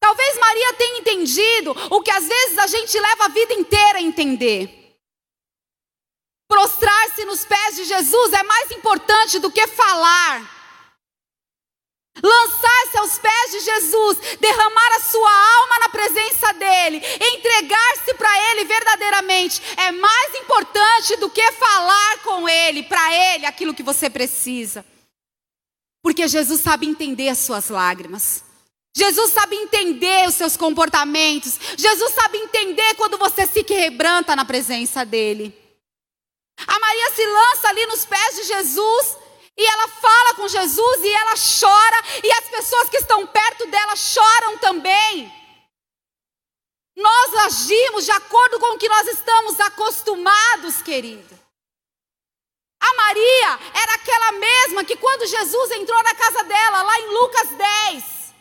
[0.01, 4.03] Talvez Maria tenha entendido o que às vezes a gente leva a vida inteira a
[4.03, 4.97] entender.
[6.49, 10.58] Prostrar-se nos pés de Jesus é mais importante do que falar.
[12.23, 18.65] Lançar-se aos pés de Jesus, derramar a sua alma na presença dEle, entregar-se para Ele
[18.65, 24.85] verdadeiramente, é mais importante do que falar com Ele, para Ele, aquilo que você precisa.
[26.03, 28.45] Porque Jesus sabe entender as suas lágrimas.
[28.97, 31.59] Jesus sabe entender os seus comportamentos.
[31.77, 35.57] Jesus sabe entender quando você se quebranta na presença dEle.
[36.67, 39.17] A Maria se lança ali nos pés de Jesus
[39.59, 43.97] e ela fala com Jesus e ela chora, e as pessoas que estão perto dela
[43.97, 45.37] choram também.
[46.97, 51.37] Nós agimos de acordo com o que nós estamos acostumados, querido.
[52.81, 57.49] A Maria era aquela mesma que quando Jesus entrou na casa dela, lá em Lucas
[57.51, 58.35] 10,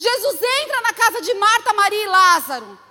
[0.00, 2.85] Jesus entra na casa de Marta, Maria e Lázaro.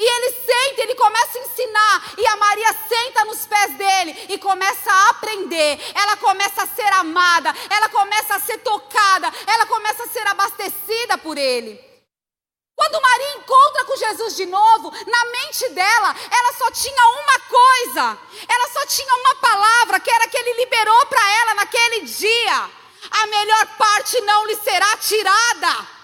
[0.00, 4.38] E ele senta, ele começa a ensinar, e a Maria senta nos pés dele e
[4.38, 5.78] começa a aprender.
[5.94, 11.18] Ela começa a ser amada, ela começa a ser tocada, ela começa a ser abastecida
[11.18, 11.78] por ele.
[12.74, 18.18] Quando Maria encontra com Jesus de novo, na mente dela, ela só tinha uma coisa,
[18.48, 22.70] ela só tinha uma palavra, que era que ele liberou para ela naquele dia:
[23.10, 25.99] a melhor parte não lhe será tirada.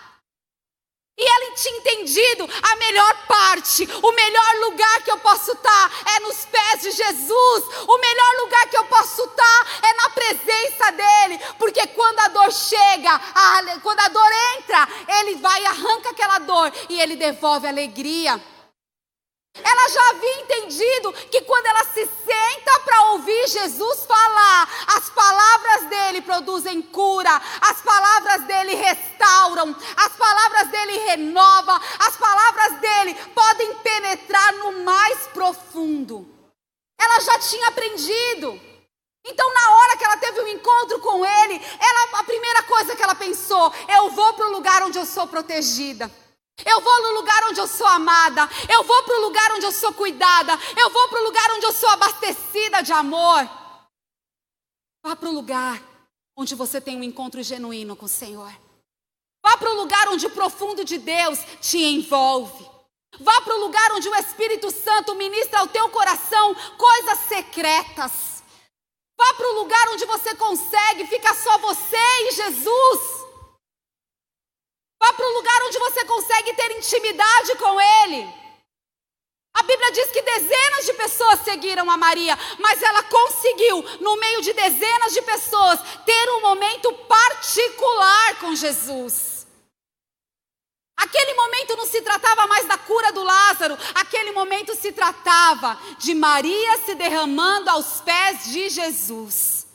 [1.18, 6.20] E ele tinha entendido a melhor parte, o melhor lugar que eu posso estar é
[6.20, 11.40] nos pés de Jesus, o melhor lugar que eu posso estar é na presença dele,
[11.58, 14.86] porque quando a dor chega, a, quando a dor entra,
[15.20, 18.38] ele vai e arranca aquela dor e ele devolve a alegria.
[19.62, 25.88] Ela já havia entendido que quando ela se senta para ouvir Jesus falar, as palavras
[25.88, 33.74] dele produzem cura, as palavras dele restauram, as palavras dele renovam, as palavras dele podem
[33.76, 36.28] penetrar no mais profundo.
[36.98, 38.60] Ela já tinha aprendido.
[39.24, 43.02] Então, na hora que ela teve um encontro com ele, ela, a primeira coisa que
[43.02, 46.10] ela pensou: eu vou para o lugar onde eu sou protegida.
[46.64, 48.48] Eu vou no lugar onde eu sou amada.
[48.68, 50.52] Eu vou para o lugar onde eu sou cuidada.
[50.76, 53.48] Eu vou para o lugar onde eu sou abastecida de amor.
[55.04, 55.82] Vá para o lugar
[56.36, 58.52] onde você tem um encontro genuíno com o Senhor.
[59.42, 62.68] Vá para o lugar onde o profundo de Deus te envolve.
[63.20, 68.42] Vá para o lugar onde o Espírito Santo ministra ao teu coração coisas secretas.
[69.16, 73.25] Vá para o lugar onde você consegue, fica só você e Jesus.
[75.06, 78.28] Vá para o lugar onde você consegue ter intimidade com Ele.
[79.54, 84.42] A Bíblia diz que dezenas de pessoas seguiram a Maria, mas ela conseguiu, no meio
[84.42, 89.46] de dezenas de pessoas, ter um momento particular com Jesus.
[90.96, 96.14] Aquele momento não se tratava mais da cura do Lázaro, aquele momento se tratava de
[96.14, 99.65] Maria se derramando aos pés de Jesus.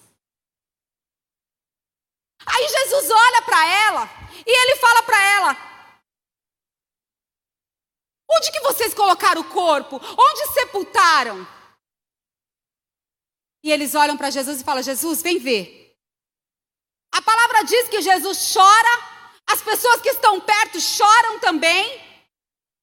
[2.46, 4.10] Aí Jesus olha para ela
[4.46, 5.58] e ele fala para ela:
[8.30, 10.00] Onde que vocês colocaram o corpo?
[10.18, 11.48] Onde sepultaram?
[13.64, 15.96] E eles olham para Jesus e falam: Jesus, vem ver.
[17.14, 19.12] A palavra diz que Jesus chora,
[19.48, 22.10] as pessoas que estão perto choram também.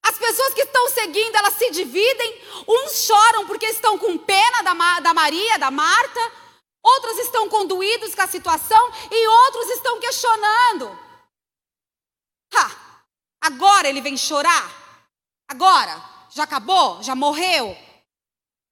[0.03, 2.43] As pessoas que estão seguindo, elas se dividem.
[2.67, 6.33] Uns choram porque estão com pena da, da Maria, da Marta.
[6.95, 10.99] Outros estão conduídos com a situação e outros estão questionando.
[12.55, 12.71] Ha!
[13.41, 14.67] Agora ele vem chorar?
[15.49, 16.03] Agora?
[16.31, 17.03] Já acabou?
[17.03, 17.77] Já morreu?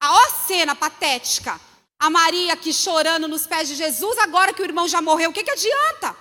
[0.00, 1.60] A ó cena patética.
[1.98, 5.32] A Maria aqui chorando nos pés de Jesus, agora que o irmão já morreu, o
[5.32, 6.14] que, que adianta?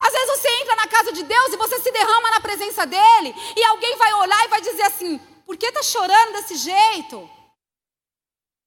[0.00, 3.34] Às vezes você entra na casa de Deus e você se derrama na presença dele,
[3.54, 7.35] e alguém vai olhar e vai dizer assim: por que está chorando desse jeito?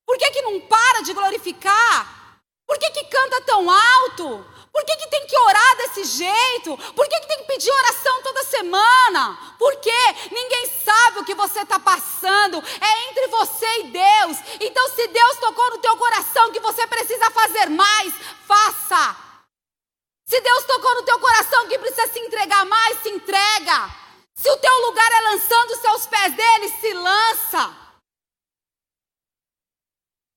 [0.10, 2.42] Por que, que não para de glorificar?
[2.66, 4.44] Por que, que canta tão alto?
[4.74, 6.76] Por que, que tem que orar desse jeito?
[6.96, 9.38] Por que, que tem que pedir oração toda semana?
[9.60, 10.16] Por quê?
[10.32, 12.58] Ninguém sabe o que você está passando.
[12.58, 14.38] É entre você e Deus.
[14.60, 18.12] Então, se Deus tocou no teu coração que você precisa fazer mais,
[18.48, 19.16] faça.
[20.26, 23.96] Se Deus tocou no teu coração que precisa se entregar mais, se entrega.
[24.34, 27.89] Se o teu lugar é lançando os seus pés dele, se lança.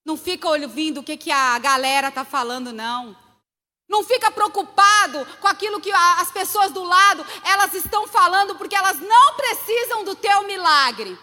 [0.05, 3.17] Não fica ouvindo o que, que a galera está falando, não.
[3.89, 8.99] Não fica preocupado com aquilo que as pessoas do lado elas estão falando, porque elas
[8.99, 11.19] não precisam do teu milagre.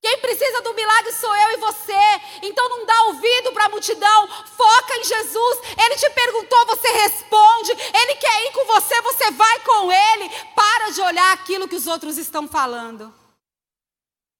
[0.00, 2.20] Quem precisa do milagre sou eu e você.
[2.42, 4.28] Então não dá ouvido para a multidão.
[4.28, 5.58] Foca em Jesus.
[5.76, 7.72] Ele te perguntou, você responde.
[7.72, 10.30] Ele quer ir com você, você vai com ele.
[10.54, 13.12] Para de olhar aquilo que os outros estão falando.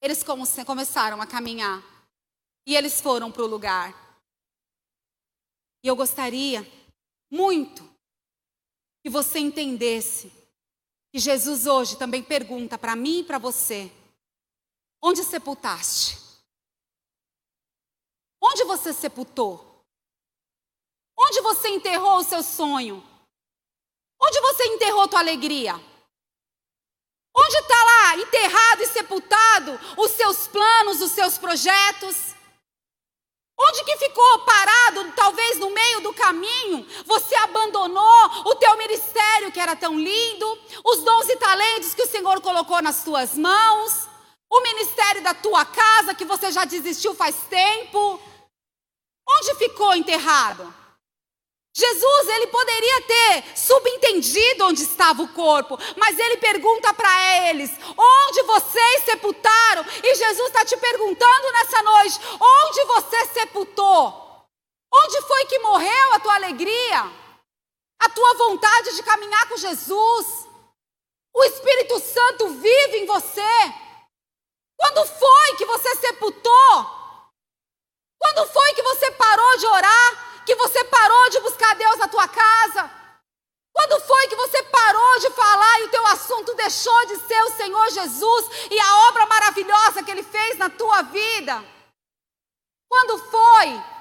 [0.01, 0.23] Eles
[0.65, 1.83] começaram a caminhar.
[2.69, 3.95] E eles foram para o lugar.
[5.83, 6.61] E eu gostaria
[7.31, 7.83] muito
[9.03, 10.31] que você entendesse
[11.11, 13.91] que Jesus hoje também pergunta para mim e para você:
[15.03, 16.19] onde sepultaste?
[18.39, 19.83] Onde você sepultou?
[21.19, 23.03] Onde você enterrou o seu sonho?
[24.21, 25.73] Onde você enterrou tua alegria?
[27.35, 32.37] Onde está lá enterrado e sepultado os seus planos, os seus projetos?
[33.61, 36.87] Onde que ficou parado, talvez no meio do caminho?
[37.07, 42.09] Você abandonou o teu ministério que era tão lindo, os dons e talentos que o
[42.09, 44.09] Senhor colocou nas tuas mãos,
[44.49, 48.21] o ministério da tua casa que você já desistiu faz tempo.
[49.29, 50.73] Onde ficou enterrado?
[51.79, 58.43] Jesus, ele poderia ter subentendido onde estava o corpo, mas ele pergunta para eles: onde
[58.43, 59.85] vocês sepultaram?
[60.03, 64.27] E Jesus está te perguntando nessa noite: onde você sepultou?
[64.93, 67.13] Onde foi que morreu a tua alegria?
[68.01, 70.49] A tua vontade de caminhar com Jesus?
[71.33, 73.75] O Espírito Santo vive em você?
[74.77, 76.87] Quando foi que você sepultou?
[78.19, 80.29] Quando foi que você parou de orar?
[80.49, 82.91] Que você parou de buscar Deus na tua casa?
[83.71, 87.51] Quando foi que você parou de falar e o teu assunto deixou de ser o
[87.51, 91.63] Senhor Jesus e a obra maravilhosa que Ele fez na tua vida?
[92.89, 93.98] Quando foi?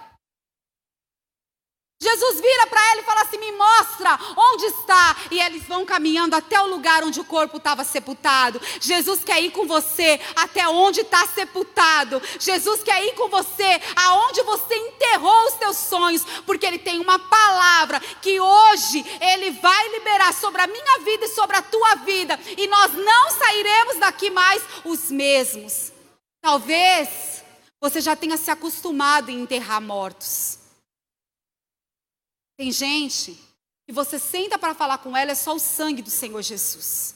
[1.99, 5.15] Jesus vira para ele e fala assim: Me mostra onde está.
[5.31, 8.61] E eles vão caminhando até o lugar onde o corpo estava sepultado.
[8.79, 12.21] Jesus quer ir com você até onde está sepultado.
[12.39, 16.23] Jesus quer ir com você aonde você enterrou os teus sonhos.
[16.45, 21.29] Porque Ele tem uma palavra que hoje Ele vai liberar sobre a minha vida e
[21.29, 22.39] sobre a tua vida.
[22.55, 25.91] E nós não sairemos daqui mais os mesmos.
[26.43, 27.43] Talvez
[27.81, 30.56] você já tenha se acostumado em enterrar mortos.
[32.57, 33.37] Tem gente
[33.85, 37.15] que você senta para falar com ela, é só o sangue do Senhor Jesus.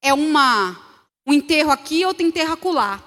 [0.00, 0.94] É uma
[1.26, 3.02] um enterro aqui, outro enterro acolá.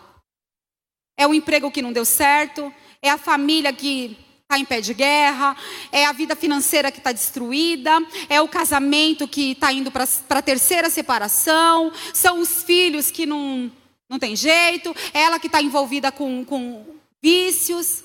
[1.16, 4.94] É o emprego que não deu certo, é a família que está em pé de
[4.94, 5.58] guerra,
[5.92, 8.00] é a vida financeira que está destruída,
[8.30, 13.72] é o casamento que está indo para a terceira separação, são os filhos que não,
[14.10, 16.86] não tem jeito, é ela que está envolvida com, com
[17.22, 18.04] vícios.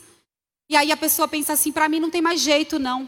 [0.72, 3.06] E aí a pessoa pensa assim: para mim não tem mais jeito, não.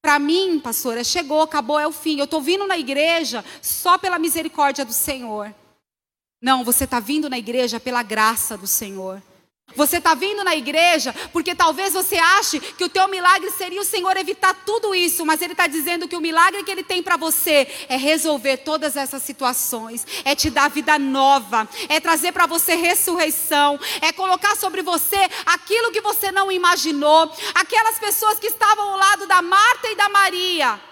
[0.00, 2.18] Para mim, pastora, chegou, acabou, é o fim.
[2.18, 5.52] Eu estou vindo na igreja só pela misericórdia do Senhor.
[6.40, 9.20] Não, você está vindo na igreja pela graça do Senhor.
[9.74, 13.84] Você está vindo na igreja porque talvez você ache que o teu milagre seria o
[13.84, 17.16] Senhor evitar tudo isso, mas Ele está dizendo que o milagre que Ele tem para
[17.16, 22.74] você é resolver todas essas situações, é te dar vida nova, é trazer para você
[22.74, 27.32] ressurreição, é colocar sobre você aquilo que você não imaginou.
[27.54, 30.91] Aquelas pessoas que estavam ao lado da Marta e da Maria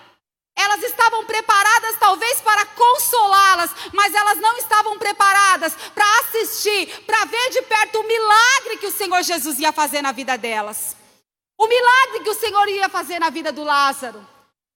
[0.57, 7.51] elas estavam preparadas talvez para consolá-las, mas elas não estavam preparadas para assistir, para ver
[7.51, 10.97] de perto o milagre que o Senhor Jesus ia fazer na vida delas.
[11.59, 14.27] O milagre que o Senhor ia fazer na vida do Lázaro.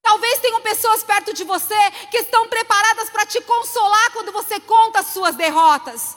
[0.02, 5.00] Talvez tenham pessoas perto de você que estão preparadas para te consolar quando você conta
[5.00, 6.16] as suas derrotas.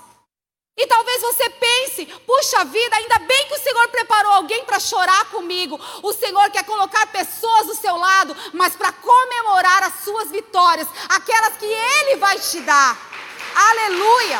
[0.78, 5.26] E talvez você pense: puxa vida, ainda bem que o Senhor preparou alguém para chorar
[5.32, 5.80] comigo.
[6.04, 11.58] O Senhor quer colocar pessoas do seu lado, mas para comemorar as suas vitórias, aquelas
[11.58, 12.96] que Ele vai te dar.
[13.56, 14.40] Aleluia!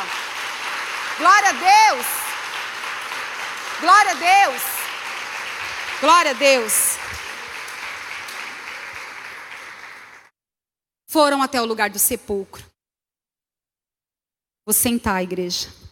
[1.18, 2.06] Glória a Deus!
[3.80, 4.62] Glória a Deus!
[6.00, 6.96] Glória a Deus!
[11.10, 12.64] Foram até o lugar do sepulcro.
[14.64, 15.87] Vou sentar, igreja.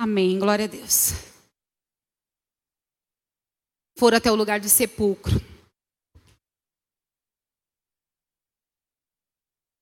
[0.00, 1.10] Amém, glória a Deus.
[3.98, 5.34] Foram até o lugar do sepulcro.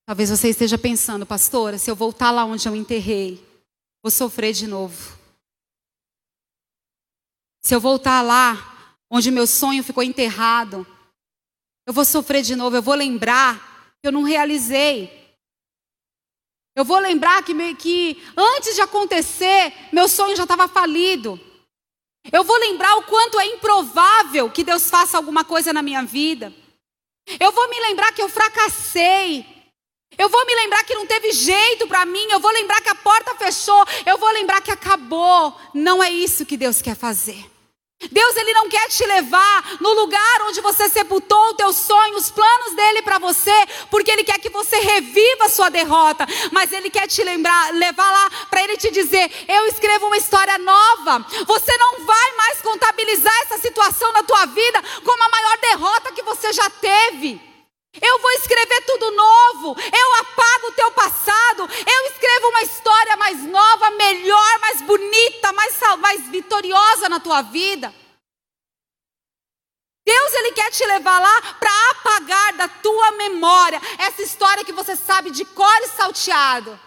[0.06, 3.44] Talvez você esteja pensando, pastora, se eu voltar lá onde eu enterrei,
[4.02, 5.18] vou sofrer de novo.
[7.62, 10.86] Se eu voltar lá onde meu sonho ficou enterrado,
[11.86, 15.25] eu vou sofrer de novo, eu vou lembrar que eu não realizei.
[16.76, 21.40] Eu vou lembrar que, que antes de acontecer, meu sonho já estava falido.
[22.30, 26.52] Eu vou lembrar o quanto é improvável que Deus faça alguma coisa na minha vida.
[27.40, 29.46] Eu vou me lembrar que eu fracassei.
[30.18, 32.26] Eu vou me lembrar que não teve jeito para mim.
[32.30, 33.82] Eu vou lembrar que a porta fechou.
[34.04, 35.58] Eu vou lembrar que acabou.
[35.72, 37.55] Não é isso que Deus quer fazer.
[38.10, 42.30] Deus ele não quer te levar no lugar onde você sepultou o teu sonho, os
[42.30, 46.90] planos dele para você, porque ele quer que você reviva a sua derrota, mas ele
[46.90, 51.26] quer te lembrar, levar lá para ele te dizer: "Eu escrevo uma história nova".
[51.46, 56.22] Você não vai mais contabilizar essa situação na tua vida como a maior derrota que
[56.22, 57.55] você já teve.
[58.00, 59.76] Eu vou escrever tudo novo.
[59.80, 61.62] Eu apago o teu passado.
[61.62, 67.94] Eu escrevo uma história mais nova, melhor, mais bonita, mais, mais vitoriosa na tua vida.
[70.06, 74.94] Deus ele quer te levar lá para apagar da tua memória essa história que você
[74.94, 76.78] sabe de cor e salteado.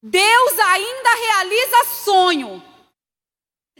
[0.00, 2.62] Deus ainda realiza sonho.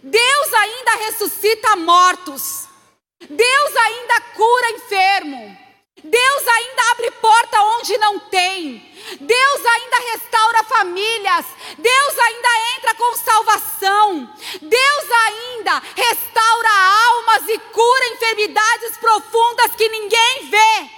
[0.03, 2.68] Deus ainda ressuscita mortos.
[3.21, 5.59] Deus ainda cura enfermo.
[6.05, 8.79] Deus ainda abre porta onde não tem.
[9.21, 11.47] Deus ainda restaura famílias.
[11.77, 14.35] Deus ainda entra com salvação.
[14.63, 16.71] Deus ainda restaura
[17.09, 20.98] almas e cura enfermidades profundas que ninguém vê.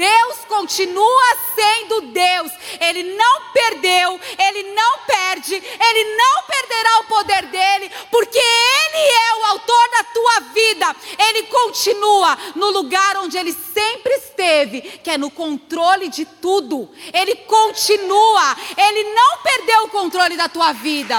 [0.00, 2.50] Deus continua sendo Deus.
[2.80, 9.34] Ele não perdeu, ele não perde, ele não perderá o poder dele, porque ele é
[9.34, 10.96] o autor da tua vida.
[11.18, 16.90] Ele continua no lugar onde ele sempre esteve, que é no controle de tudo.
[17.12, 21.16] Ele continua, ele não perdeu o controle da tua vida.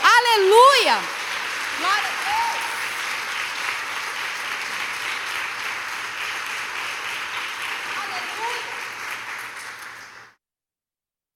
[0.00, 0.96] Aleluia!
[1.80, 2.29] Glória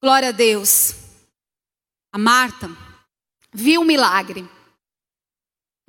[0.04, 0.96] Glória a Deus.
[2.12, 2.70] A Marta
[3.50, 4.46] viu o milagre,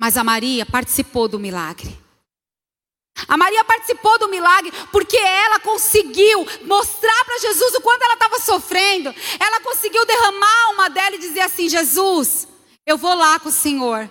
[0.00, 1.94] mas a Maria participou do milagre.
[3.28, 8.40] A Maria participou do milagre porque ela conseguiu mostrar para Jesus o quanto ela estava
[8.40, 9.14] sofrendo.
[9.38, 12.48] Ela conseguiu derramar uma dela e dizer assim: Jesus,
[12.86, 14.10] eu vou lá com o Senhor.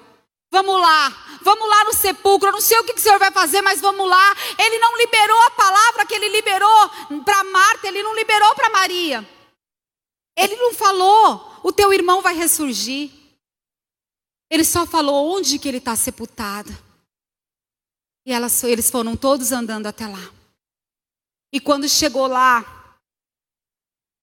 [0.52, 2.50] Vamos lá, vamos lá no sepulcro.
[2.50, 4.36] Eu não sei o que o Senhor vai fazer, mas vamos lá.
[4.56, 6.92] Ele não liberou a palavra que ele liberou
[7.26, 9.35] para Marta, ele não liberou para Maria.
[10.38, 13.12] Ele não falou, o teu irmão vai ressurgir.
[14.50, 16.72] Ele só falou onde que ele está sepultado.
[18.26, 20.32] E elas, eles foram todos andando até lá.
[21.54, 22.98] E quando chegou lá,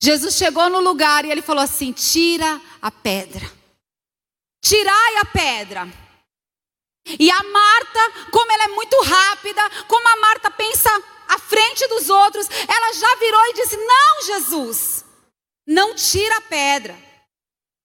[0.03, 3.51] Jesus chegou no lugar e ele falou assim: tira a pedra.
[4.61, 6.03] Tirai a pedra.
[7.19, 10.91] E a Marta, como ela é muito rápida, como a Marta pensa
[11.29, 15.05] à frente dos outros, ela já virou e disse: Não, Jesus,
[15.73, 16.97] não tira a pedra.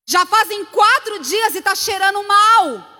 [0.07, 2.97] Já fazem quatro dias e está cheirando mal.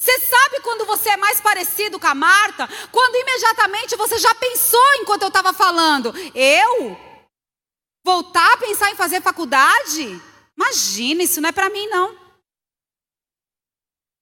[0.00, 2.68] Você sabe quando você é mais parecido com a Marta?
[2.92, 6.12] Quando imediatamente você já pensou enquanto eu estava falando.
[6.34, 6.96] Eu?
[8.04, 10.20] Voltar a pensar em fazer faculdade?
[10.56, 12.16] Imagina, isso não é para mim, não.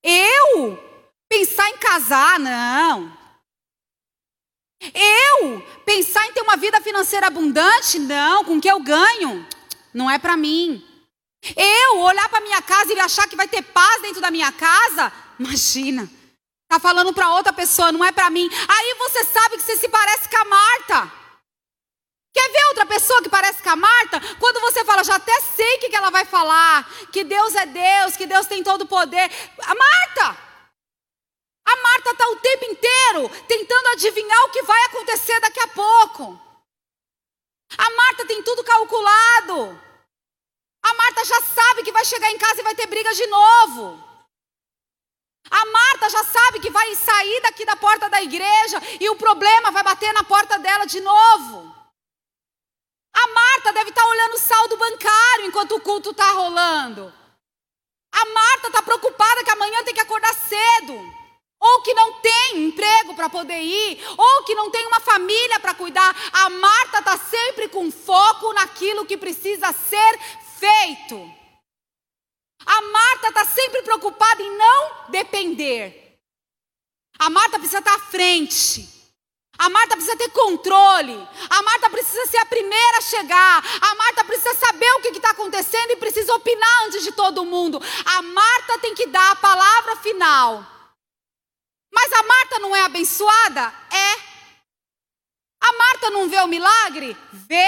[0.03, 0.79] Eu?
[1.29, 2.39] Pensar em casar?
[2.39, 3.26] Não.
[4.95, 7.99] Eu pensar em ter uma vida financeira abundante?
[7.99, 9.47] Não, com o que eu ganho?
[9.93, 10.85] Não é para mim.
[11.57, 15.13] Eu olhar para minha casa e achar que vai ter paz dentro da minha casa?
[15.39, 16.11] Imagina.
[16.69, 18.49] Tá falando para outra pessoa, não é para mim.
[18.69, 21.13] Aí você sabe que você se parece com a Marta.
[22.35, 24.21] Quer ver outra pessoa que parece com a Marta?
[24.39, 28.17] Quando você fala, já até sei o que ela vai falar, que Deus é Deus,
[28.17, 29.31] que Deus tem todo o poder.
[29.63, 30.46] A Marta!
[31.67, 36.41] A Marta está o tempo inteiro tentando adivinhar o que vai acontecer daqui a pouco.
[37.77, 39.83] A Marta tem tudo calculado.
[40.81, 44.05] A Marta já sabe que vai chegar em casa e vai ter briga de novo.
[45.51, 49.73] A Marta já sabe que vai sair daqui da porta da igreja e o problema
[49.73, 51.75] vai bater na porta dela de novo.
[53.13, 57.13] A Marta deve estar tá olhando o saldo bancário enquanto o culto está rolando.
[58.13, 61.16] A Marta está preocupada que amanhã tem que acordar cedo
[61.87, 66.17] que não tem emprego para poder ir, ou que não tem uma família para cuidar.
[66.33, 70.19] A Marta está sempre com foco naquilo que precisa ser
[70.59, 71.33] feito.
[72.67, 76.19] A Marta está sempre preocupada em não depender.
[77.21, 78.89] A Marta precisa estar tá à frente.
[79.57, 81.17] A Marta precisa ter controle.
[81.49, 83.65] A Marta precisa ser a primeira a chegar.
[83.81, 87.81] A Marta precisa saber o que está acontecendo e precisa opinar antes de todo mundo.
[88.07, 90.76] A Marta tem que dar a palavra final.
[91.97, 93.73] Mas a Marta não é abençoada?
[93.91, 94.13] É.
[95.63, 97.17] A Marta não vê o milagre?
[97.33, 97.67] Vê.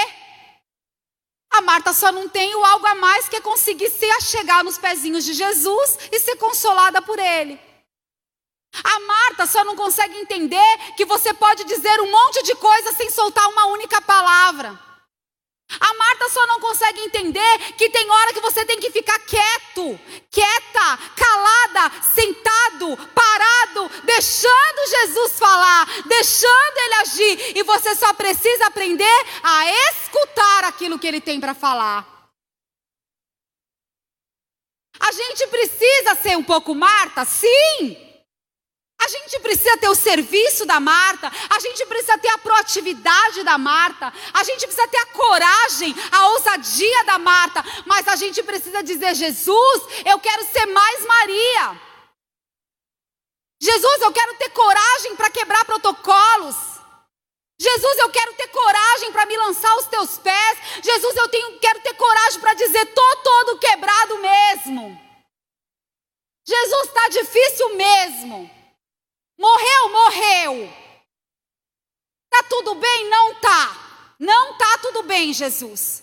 [1.51, 4.77] A Marta só não tem o algo a mais que é conseguir se achegar nos
[4.77, 7.59] pezinhos de Jesus e ser consolada por Ele.
[8.85, 13.11] A Marta só não consegue entender que você pode dizer um monte de coisa sem
[13.11, 14.79] soltar uma única palavra.
[15.81, 20.01] A Marta só não consegue entender que tem hora que você tem que ficar quieto,
[20.31, 29.27] quieta, calada, sentado, parado, deixando Jesus falar, deixando ele agir, e você só precisa aprender
[29.43, 32.19] a escutar aquilo que ele tem para falar.
[34.99, 38.08] A gente precisa ser um pouco Marta, sim.
[39.01, 43.57] A gente precisa ter o serviço da Marta, a gente precisa ter a proatividade da
[43.57, 48.83] Marta, a gente precisa ter a coragem, a ousadia da Marta, mas a gente precisa
[48.83, 51.81] dizer: Jesus, eu quero ser mais Maria.
[53.61, 56.57] Jesus, eu quero ter coragem para quebrar protocolos.
[57.61, 60.59] Jesus, eu quero ter coragem para me lançar aos teus pés.
[60.83, 65.09] Jesus, eu tenho, quero ter coragem para dizer: estou todo quebrado mesmo.
[66.47, 68.58] Jesus está difícil mesmo.
[69.39, 70.73] Morreu, morreu.
[72.29, 73.09] Tá tudo bem?
[73.09, 74.15] Não tá.
[74.19, 76.03] Não tá tudo bem, Jesus.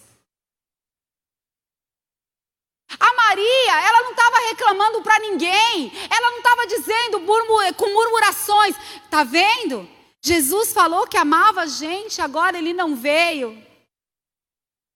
[2.98, 7.20] A Maria, ela não estava reclamando para ninguém, ela não estava dizendo
[7.76, 8.76] com murmurações.
[9.10, 9.90] Tá vendo?
[10.22, 13.62] Jesus falou que amava a gente, agora ele não veio.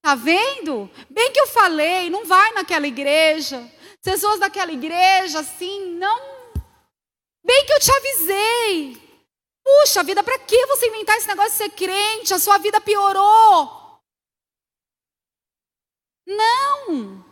[0.01, 0.89] Tá vendo?
[1.09, 3.69] Bem que eu falei, não vai naquela igreja.
[4.01, 6.38] Pessoas daquela igreja, assim, não.
[7.49, 9.23] Bem que eu te avisei.
[9.63, 12.31] Puxa vida, para que você inventar esse negócio de ser crente?
[12.31, 13.99] A sua vida piorou.
[16.27, 17.25] Não.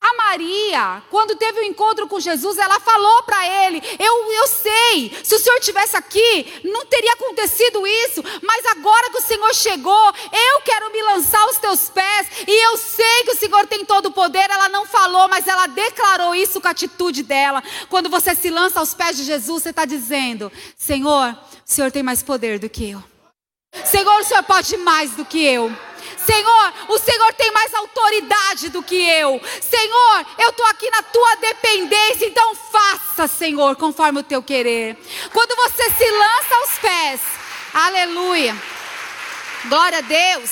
[0.00, 4.46] A Maria, quando teve o um encontro com Jesus, ela falou para ele: eu, eu
[4.46, 9.52] sei, se o Senhor tivesse aqui, não teria acontecido isso, mas agora que o Senhor
[9.52, 13.84] chegou, eu quero me lançar aos teus pés, e eu sei que o Senhor tem
[13.84, 14.48] todo o poder.
[14.48, 17.62] Ela não falou, mas ela declarou isso com a atitude dela.
[17.88, 22.04] Quando você se lança aos pés de Jesus, você está dizendo: Senhor, o Senhor tem
[22.04, 23.02] mais poder do que eu.
[23.84, 25.72] Senhor, o Senhor pode mais do que eu.
[26.28, 29.40] Senhor, o Senhor tem mais autoridade do que eu.
[29.62, 34.98] Senhor, eu estou aqui na tua dependência, então faça, Senhor, conforme o teu querer.
[35.32, 37.20] Quando você se lança aos pés,
[37.72, 38.54] aleluia,
[39.70, 40.50] glória a Deus.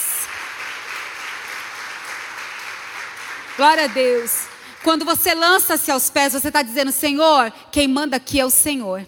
[3.58, 4.46] Glória a Deus.
[4.82, 9.06] Quando você lança-se aos pés, você está dizendo: Senhor, quem manda aqui é o Senhor.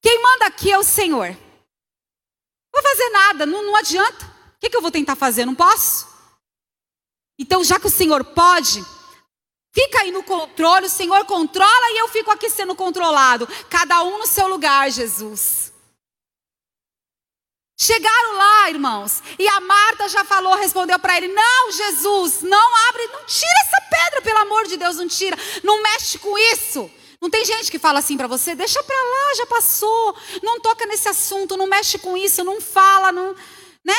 [0.00, 1.36] Quem manda aqui é o Senhor.
[2.78, 4.24] Vou fazer nada, não, não adianta.
[4.24, 5.44] O que, que eu vou tentar fazer?
[5.44, 6.06] Não posso?
[7.36, 8.84] Então, já que o Senhor pode,
[9.72, 13.48] fica aí no controle, o Senhor controla e eu fico aqui sendo controlado.
[13.68, 15.72] Cada um no seu lugar, Jesus.
[17.76, 23.06] Chegaram lá, irmãos, e a Marta já falou, respondeu para ele: Não, Jesus, não abre,
[23.08, 26.90] não tira essa pedra, pelo amor de Deus, não tira, não mexe com isso.
[27.20, 30.86] Não tem gente que fala assim para você, deixa para lá, já passou, não toca
[30.86, 33.34] nesse assunto, não mexe com isso, não fala, não,
[33.84, 33.96] né?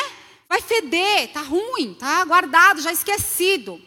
[0.47, 3.80] Vai feder, tá ruim, tá guardado, já esquecido.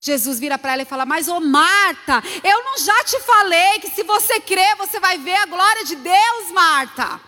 [0.00, 3.90] Jesus vira para ela e fala: Mas, ô Marta, eu não já te falei que
[3.90, 7.20] se você crer, você vai ver a glória de Deus, Marta.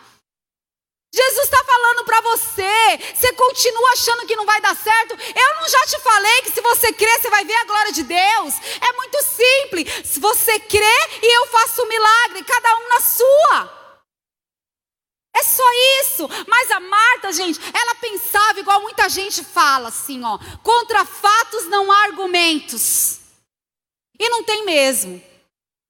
[1.13, 3.15] Jesus está falando para você.
[3.15, 5.13] Você continua achando que não vai dar certo?
[5.13, 8.05] Eu não já te falei que se você crer, você vai ver a glória de
[8.05, 8.55] Deus?
[8.81, 10.09] É muito simples.
[10.09, 13.81] Se você crê e eu faço o um milagre, cada um na sua.
[15.35, 15.65] É só
[16.01, 16.29] isso.
[16.47, 21.91] Mas a Marta, gente, ela pensava igual muita gente fala assim, ó, contra fatos não
[21.91, 23.19] há argumentos.
[24.19, 25.21] E não tem mesmo.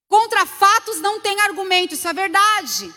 [0.09, 2.93] Contra fatos não tem argumento, isso é verdade.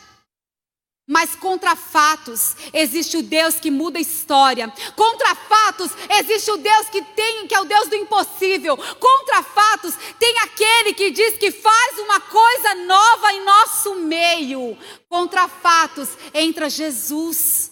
[1.06, 4.72] Mas contra fatos existe o Deus que muda a história.
[4.96, 8.78] Contra fatos existe o Deus que tem, que é o Deus do impossível.
[8.78, 14.78] Contra fatos tem aquele que diz que faz uma coisa nova em nosso meio.
[15.10, 17.72] Contra fatos entra Jesus.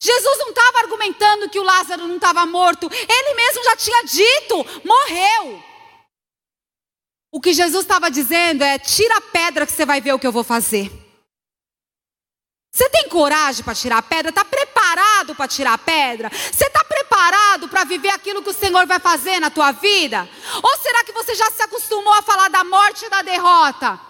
[0.00, 2.88] Jesus não estava argumentando que o Lázaro não estava morto.
[2.90, 5.62] Ele mesmo já tinha dito, morreu.
[7.30, 10.26] O que Jesus estava dizendo é: tira a pedra que você vai ver o que
[10.26, 11.07] eu vou fazer.
[12.70, 14.28] Você tem coragem para tirar a pedra?
[14.28, 16.30] Está preparado para tirar a pedra?
[16.30, 20.28] Você está preparado para viver aquilo que o Senhor vai fazer na tua vida?
[20.62, 24.07] Ou será que você já se acostumou a falar da morte e da derrota?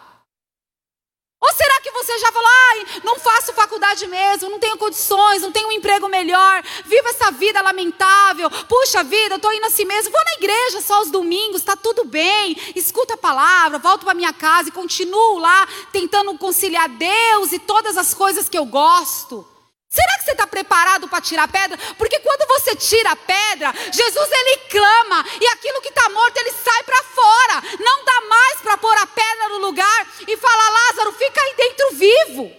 [1.41, 5.53] Ou será que você já falou, ai, não faço faculdade mesmo, não tenho condições, não
[5.53, 10.25] tenho um emprego melhor, vivo essa vida lamentável, puxa vida, estou indo assim mesmo, vou
[10.25, 14.69] na igreja só aos domingos, está tudo bem, escuta a palavra, volto para minha casa
[14.69, 19.47] e continuo lá tentando conciliar Deus e todas as coisas que eu gosto.
[19.91, 21.79] Será que você está preparado para tirar a pedra?
[21.97, 26.53] Porque quando você tira a pedra, Jesus ele clama e aquilo que está morto ele
[26.53, 27.63] sai para fora.
[27.81, 31.91] Não dá mais para pôr a pedra no lugar e falar Lázaro, fica aí dentro
[31.93, 32.53] vivo.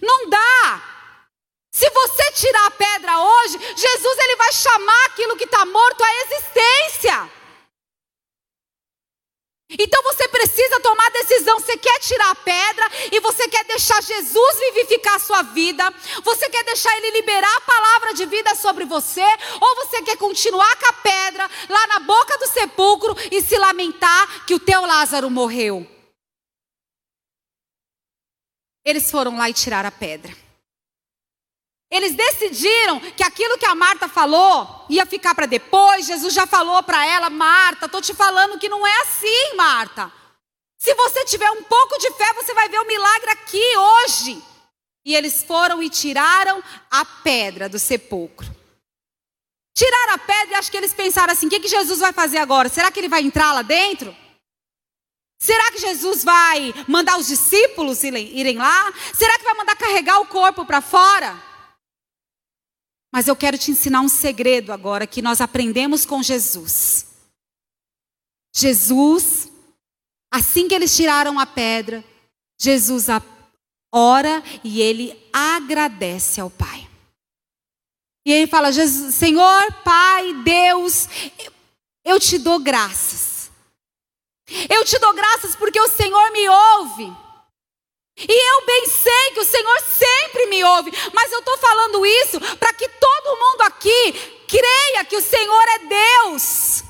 [0.00, 0.82] Não dá.
[1.70, 6.14] Se você tirar a pedra hoje, Jesus ele vai chamar aquilo que está morto à
[6.22, 7.37] existência.
[9.70, 11.60] Então você precisa tomar decisão.
[11.60, 15.92] Você quer tirar a pedra e você quer deixar Jesus vivificar a sua vida?
[16.24, 19.24] Você quer deixar Ele liberar a palavra de vida sobre você?
[19.60, 24.46] Ou você quer continuar com a pedra lá na boca do sepulcro e se lamentar
[24.46, 25.86] que o teu Lázaro morreu?
[28.84, 30.47] Eles foram lá e tiraram a pedra.
[31.90, 36.06] Eles decidiram que aquilo que a Marta falou ia ficar para depois.
[36.06, 40.12] Jesus já falou para ela: Marta, estou te falando que não é assim, Marta.
[40.78, 44.42] Se você tiver um pouco de fé, você vai ver o milagre aqui hoje.
[45.04, 48.46] E eles foram e tiraram a pedra do sepulcro.
[49.74, 52.38] Tiraram a pedra e acho que eles pensaram assim: o que, que Jesus vai fazer
[52.38, 52.68] agora?
[52.68, 54.14] Será que ele vai entrar lá dentro?
[55.40, 58.92] Será que Jesus vai mandar os discípulos irem lá?
[59.14, 61.47] Será que vai mandar carregar o corpo para fora?
[63.12, 67.06] Mas eu quero te ensinar um segredo agora que nós aprendemos com Jesus.
[68.54, 69.50] Jesus,
[70.32, 72.04] assim que eles tiraram a pedra,
[72.60, 73.06] Jesus
[73.92, 76.88] ora e ele agradece ao Pai.
[78.26, 81.08] E ele fala: Senhor, Pai, Deus,
[82.04, 83.50] eu te dou graças.
[84.68, 87.27] Eu te dou graças porque o Senhor me ouve.
[88.18, 92.40] E eu bem sei que o Senhor sempre me ouve, mas eu estou falando isso
[92.56, 94.12] para que todo mundo aqui
[94.48, 96.82] creia que o Senhor é Deus.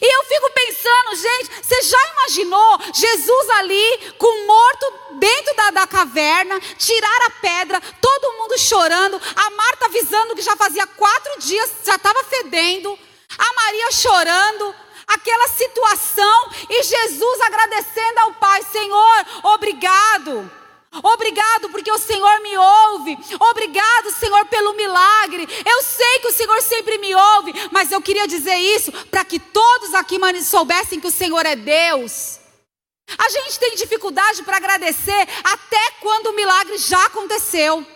[0.00, 5.86] E eu fico pensando, gente, você já imaginou Jesus ali com morto dentro da, da
[5.86, 11.70] caverna, tirar a pedra, todo mundo chorando, a Marta avisando que já fazia quatro dias,
[11.84, 12.96] já estava fedendo,
[13.36, 14.74] a Maria chorando,
[15.14, 20.50] aquela situação, e Jesus agradecendo ao Pai: Senhor, obrigado.
[21.02, 23.18] Obrigado porque o Senhor me ouve.
[23.40, 25.48] Obrigado, Senhor, pelo milagre.
[25.64, 29.38] Eu sei que o Senhor sempre me ouve, mas eu queria dizer isso para que
[29.38, 32.38] todos aqui soubessem que o Senhor é Deus.
[33.18, 37.86] A gente tem dificuldade para agradecer até quando o milagre já aconteceu.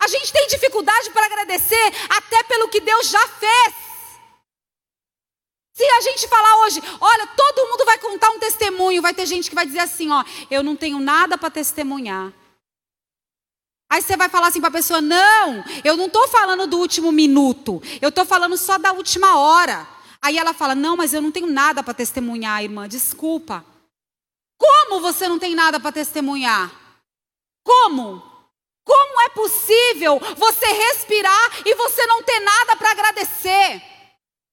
[0.00, 3.87] A gente tem dificuldade para agradecer até pelo que Deus já fez.
[5.78, 9.48] Se a gente falar hoje, olha, todo mundo vai contar um testemunho, vai ter gente
[9.48, 12.32] que vai dizer assim, ó, eu não tenho nada para testemunhar.
[13.88, 17.12] Aí você vai falar assim para a pessoa: não, eu não estou falando do último
[17.12, 19.86] minuto, eu estou falando só da última hora.
[20.20, 23.64] Aí ela fala: não, mas eu não tenho nada para testemunhar, irmã, desculpa.
[24.58, 26.72] Como você não tem nada para testemunhar?
[27.64, 28.20] Como?
[28.84, 33.97] Como é possível você respirar e você não ter nada para agradecer?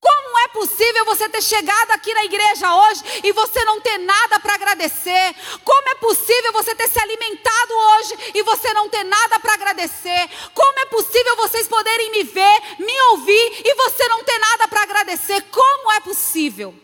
[0.05, 4.39] Como é possível você ter chegado aqui na igreja hoje e você não ter nada
[4.39, 5.35] para agradecer?
[5.63, 10.29] Como é possível você ter se alimentado hoje e você não ter nada para agradecer?
[10.53, 14.83] Como é possível vocês poderem me ver, me ouvir e você não ter nada para
[14.83, 15.41] agradecer?
[15.49, 16.75] Como é possível?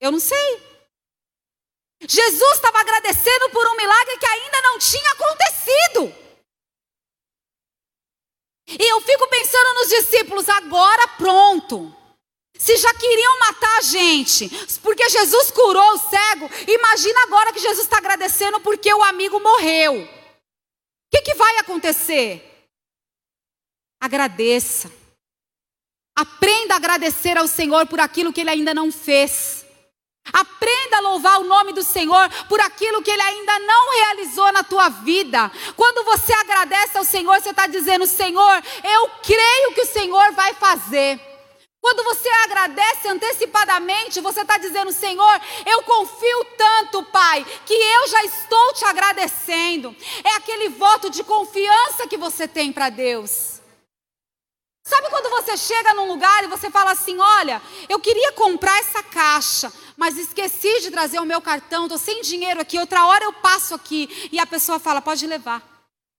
[0.00, 0.72] Eu não sei.
[2.08, 6.14] Jesus estava agradecendo por um milagre que ainda não tinha acontecido.
[8.66, 12.01] E eu fico pensando nos discípulos, agora pronto.
[12.62, 14.48] Se já queriam matar a gente,
[14.84, 20.04] porque Jesus curou o cego, imagina agora que Jesus está agradecendo porque o amigo morreu.
[20.04, 20.08] O
[21.10, 22.68] que, que vai acontecer?
[24.00, 24.92] Agradeça.
[26.16, 29.66] Aprenda a agradecer ao Senhor por aquilo que Ele ainda não fez.
[30.32, 34.62] Aprenda a louvar o nome do Senhor por aquilo que Ele ainda não realizou na
[34.62, 35.50] tua vida.
[35.74, 40.54] Quando você agradece ao Senhor, você está dizendo: Senhor, eu creio que o Senhor vai
[40.54, 41.31] fazer.
[41.82, 48.24] Quando você agradece antecipadamente, você está dizendo: Senhor, eu confio tanto, Pai, que eu já
[48.24, 49.94] estou te agradecendo.
[50.22, 53.60] É aquele voto de confiança que você tem para Deus.
[54.84, 59.02] Sabe quando você chega num lugar e você fala assim: Olha, eu queria comprar essa
[59.02, 63.32] caixa, mas esqueci de trazer o meu cartão, estou sem dinheiro aqui, outra hora eu
[63.32, 64.28] passo aqui.
[64.30, 65.60] E a pessoa fala: Pode levar,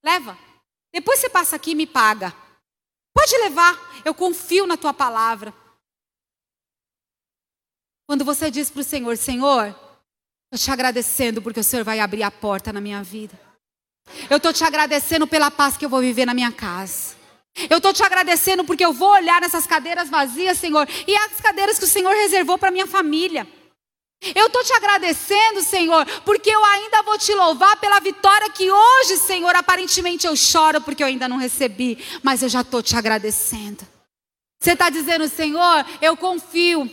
[0.03, 0.37] leva.
[0.91, 2.42] Depois você passa aqui e me paga.
[3.13, 5.53] Pode levar, eu confio na tua palavra.
[8.07, 9.75] Quando você diz para o Senhor: Senhor,
[10.51, 13.39] eu te agradecendo porque o Senhor vai abrir a porta na minha vida.
[14.29, 17.15] Eu estou te agradecendo pela paz que eu vou viver na minha casa.
[17.69, 21.77] Eu estou te agradecendo porque eu vou olhar nessas cadeiras vazias, Senhor, e as cadeiras
[21.77, 23.47] que o Senhor reservou para minha família.
[24.35, 29.17] Eu estou te agradecendo, Senhor, porque eu ainda vou te louvar pela vitória que hoje,
[29.17, 33.85] Senhor, aparentemente eu choro porque eu ainda não recebi, mas eu já estou te agradecendo.
[34.59, 36.89] Você está dizendo, Senhor, eu confio.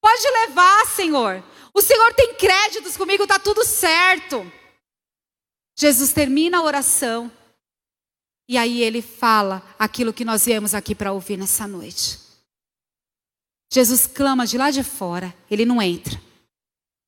[0.00, 1.44] Pode levar, Senhor.
[1.74, 4.50] O Senhor tem créditos comigo, está tudo certo.
[5.78, 7.30] Jesus termina a oração.
[8.48, 12.18] E aí ele fala aquilo que nós viemos aqui para ouvir nessa noite.
[13.72, 16.20] Jesus clama de lá de fora, ele não entra.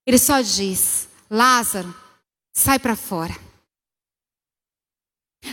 [0.07, 1.95] Ele só diz: Lázaro,
[2.55, 3.35] sai para fora.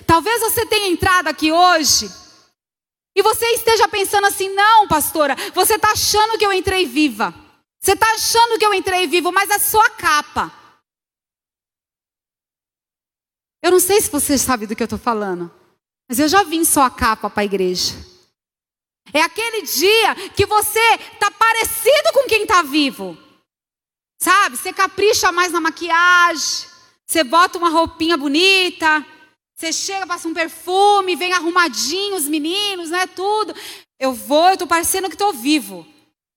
[0.05, 2.09] Talvez você tenha entrado aqui hoje
[3.15, 7.33] e você esteja pensando assim: não, pastora, você está achando que eu entrei viva.
[7.81, 10.53] Você está achando que eu entrei vivo, mas é só a capa.
[13.63, 15.51] Eu não sei se você sabe do que eu estou falando,
[16.07, 17.95] mas eu já vim só a capa para a igreja.
[19.13, 20.79] É aquele dia que você
[21.13, 23.17] está parecido com quem está vivo.
[24.21, 24.55] Sabe?
[24.55, 26.69] Você capricha mais na maquiagem,
[27.07, 29.03] você bota uma roupinha bonita,
[29.55, 33.05] Você chega, passa um perfume, vem arrumadinho os meninos, né?
[33.07, 33.53] Tudo.
[33.99, 35.85] Eu vou, eu tô parecendo que tô vivo.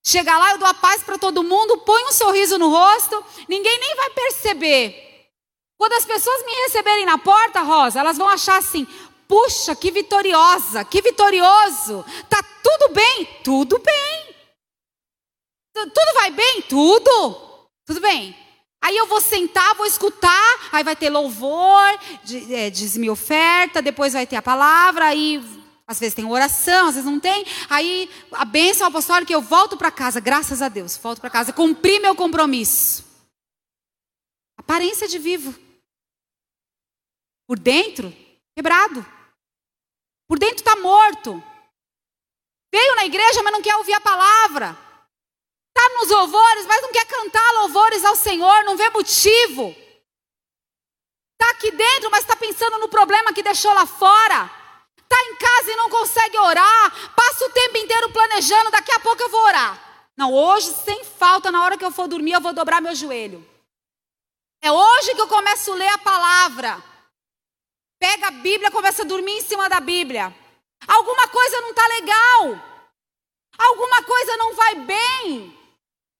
[0.04, 3.78] Chega lá, eu dou a paz para todo mundo, põe um sorriso no rosto, ninguém
[3.78, 5.30] nem vai perceber.
[5.78, 8.86] Quando as pessoas me receberem na porta, Rosa, elas vão achar assim:
[9.28, 12.04] puxa, que vitoriosa, que vitorioso.
[12.28, 13.26] Tá tudo bem?
[13.42, 14.34] Tudo bem.
[15.74, 16.62] Tudo vai bem?
[16.62, 17.53] Tudo.
[17.86, 18.36] Tudo bem.
[18.80, 21.98] Aí eu vou sentar, vou escutar, aí vai ter louvor,
[22.50, 25.42] é, diz-me oferta, depois vai ter a palavra, aí
[25.86, 27.46] às vezes tem oração, às vezes não tem.
[27.70, 31.98] Aí a bênção apostólica, eu volto para casa, graças a Deus, volto para casa, cumpri
[31.98, 33.04] meu compromisso.
[34.58, 35.54] Aparência de vivo.
[37.46, 38.14] Por dentro,
[38.54, 39.04] quebrado.
[40.28, 41.42] Por dentro está morto.
[42.70, 44.76] Veio na igreja, mas não quer ouvir a palavra.
[45.76, 49.74] Está nos louvores, mas não quer cantar louvores ao Senhor, não vê motivo.
[51.32, 54.50] Está aqui dentro, mas está pensando no problema que deixou lá fora.
[54.96, 57.14] Está em casa e não consegue orar.
[57.14, 59.80] Passa o tempo inteiro planejando, daqui a pouco eu vou orar.
[60.16, 63.44] Não, hoje, sem falta, na hora que eu for dormir, eu vou dobrar meu joelho.
[64.62, 66.82] É hoje que eu começo a ler a palavra.
[67.98, 70.34] Pega a Bíblia, começa a dormir em cima da Bíblia.
[70.86, 72.62] Alguma coisa não está legal.
[73.58, 75.63] Alguma coisa não vai bem.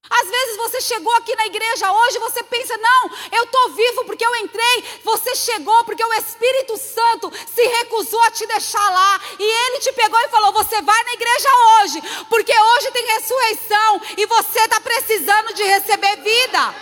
[0.08, 4.24] Às vezes você chegou aqui na igreja hoje, você pensa, não, eu estou vivo porque
[4.24, 4.84] eu entrei.
[5.02, 9.20] Você chegou porque o Espírito Santo se recusou a te deixar lá.
[9.38, 11.48] E ele te pegou e falou: Você vai na igreja
[11.80, 16.74] hoje, porque hoje tem ressurreição e você está precisando de receber vida.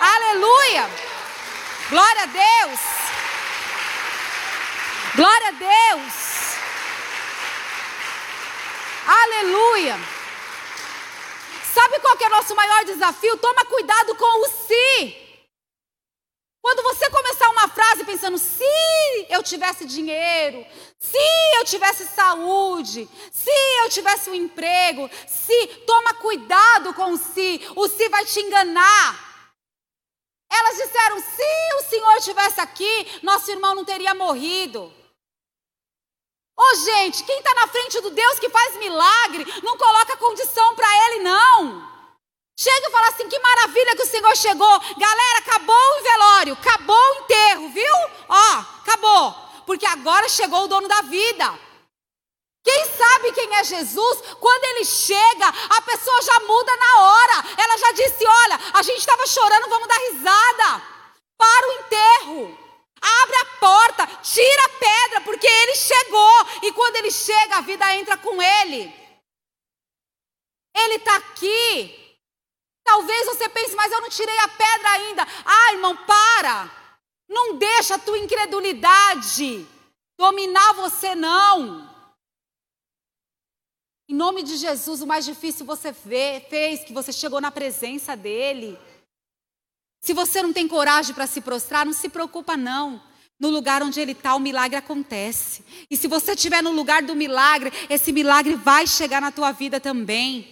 [0.00, 0.90] Aleluia!
[1.90, 2.80] Glória a Deus!
[5.16, 6.14] Glória a Deus!
[9.06, 10.13] Aleluia!
[11.74, 13.36] Sabe qual é o nosso maior desafio?
[13.38, 15.24] Toma cuidado com o se.
[16.62, 18.64] Quando você começar uma frase pensando, se
[19.28, 20.64] eu tivesse dinheiro,
[21.00, 21.18] se
[21.58, 23.50] eu tivesse saúde, se
[23.82, 29.52] eu tivesse um emprego, se, toma cuidado com o se, o se vai te enganar.
[30.50, 34.90] Elas disseram, se o Senhor estivesse aqui, nosso irmão não teria morrido.
[36.56, 40.74] Ô oh, gente, quem está na frente do Deus que faz milagre, não coloca condição
[40.76, 41.94] para ele, não.
[42.56, 44.80] Chega e fala assim: que maravilha que o Senhor chegou.
[44.96, 47.94] Galera, acabou o velório, acabou o enterro, viu?
[48.28, 49.34] Ó, acabou.
[49.66, 51.58] Porque agora chegou o dono da vida.
[52.62, 57.44] Quem sabe quem é Jesus, quando ele chega, a pessoa já muda na hora.
[57.58, 60.82] Ela já disse: olha, a gente estava chorando, vamos dar risada.
[61.36, 62.63] Para o enterro.
[63.22, 66.46] Abre a porta, tira a pedra, porque ele chegou.
[66.62, 68.92] E quando ele chega, a vida entra com ele.
[70.74, 72.18] Ele está aqui.
[72.82, 75.26] Talvez você pense, mas eu não tirei a pedra ainda.
[75.44, 76.70] Ah, irmão, para.
[77.28, 79.66] Não deixa a tua incredulidade
[80.18, 81.90] dominar você, não.
[84.08, 88.78] Em nome de Jesus, o mais difícil você fez, que você chegou na presença dEle.
[90.04, 93.02] Se você não tem coragem para se prostrar, não se preocupa não.
[93.40, 95.64] No lugar onde ele está, o milagre acontece.
[95.90, 99.80] E se você estiver no lugar do milagre, esse milagre vai chegar na tua vida
[99.80, 100.46] também.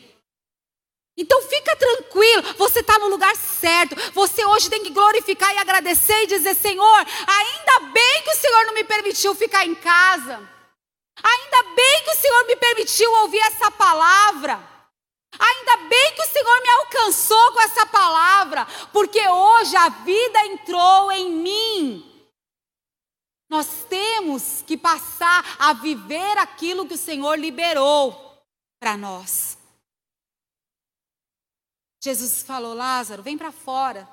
[1.18, 3.94] Então fica tranquilo, você está no lugar certo.
[4.14, 8.64] Você hoje tem que glorificar e agradecer e dizer: Senhor, ainda bem que o Senhor
[8.64, 10.40] não me permitiu ficar em casa.
[11.22, 14.71] Ainda bem que o Senhor me permitiu ouvir essa palavra.
[15.38, 21.10] Ainda bem que o Senhor me alcançou com essa palavra, porque hoje a vida entrou
[21.12, 22.08] em mim.
[23.48, 28.42] Nós temos que passar a viver aquilo que o Senhor liberou
[28.80, 29.58] para nós.
[32.02, 34.08] Jesus falou: Lázaro, vem para fora.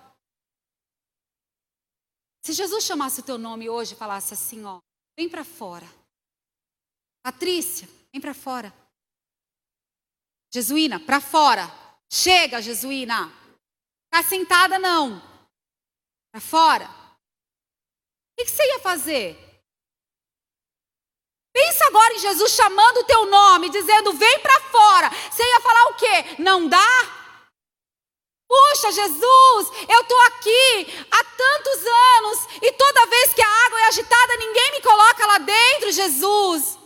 [2.43, 4.79] Se Jesus chamasse o teu nome hoje e falasse assim: ó,
[5.17, 5.87] vem para fora.
[7.23, 8.73] Patrícia, vem para fora.
[10.51, 11.71] Jesuína, para fora.
[12.11, 13.31] Chega, Jesuína.
[14.09, 15.21] Tá sentada não.
[16.31, 16.85] Para fora.
[16.85, 19.37] O que você ia fazer?
[21.53, 25.09] Pensa agora em Jesus chamando o teu nome, dizendo: "Vem para fora".
[25.09, 26.41] Você ia falar o quê?
[26.41, 27.19] Não dá?
[28.47, 33.87] Puxa, Jesus, eu estou aqui há tantos anos e toda vez que a água é
[33.89, 36.78] agitada, ninguém me coloca lá dentro, Jesus.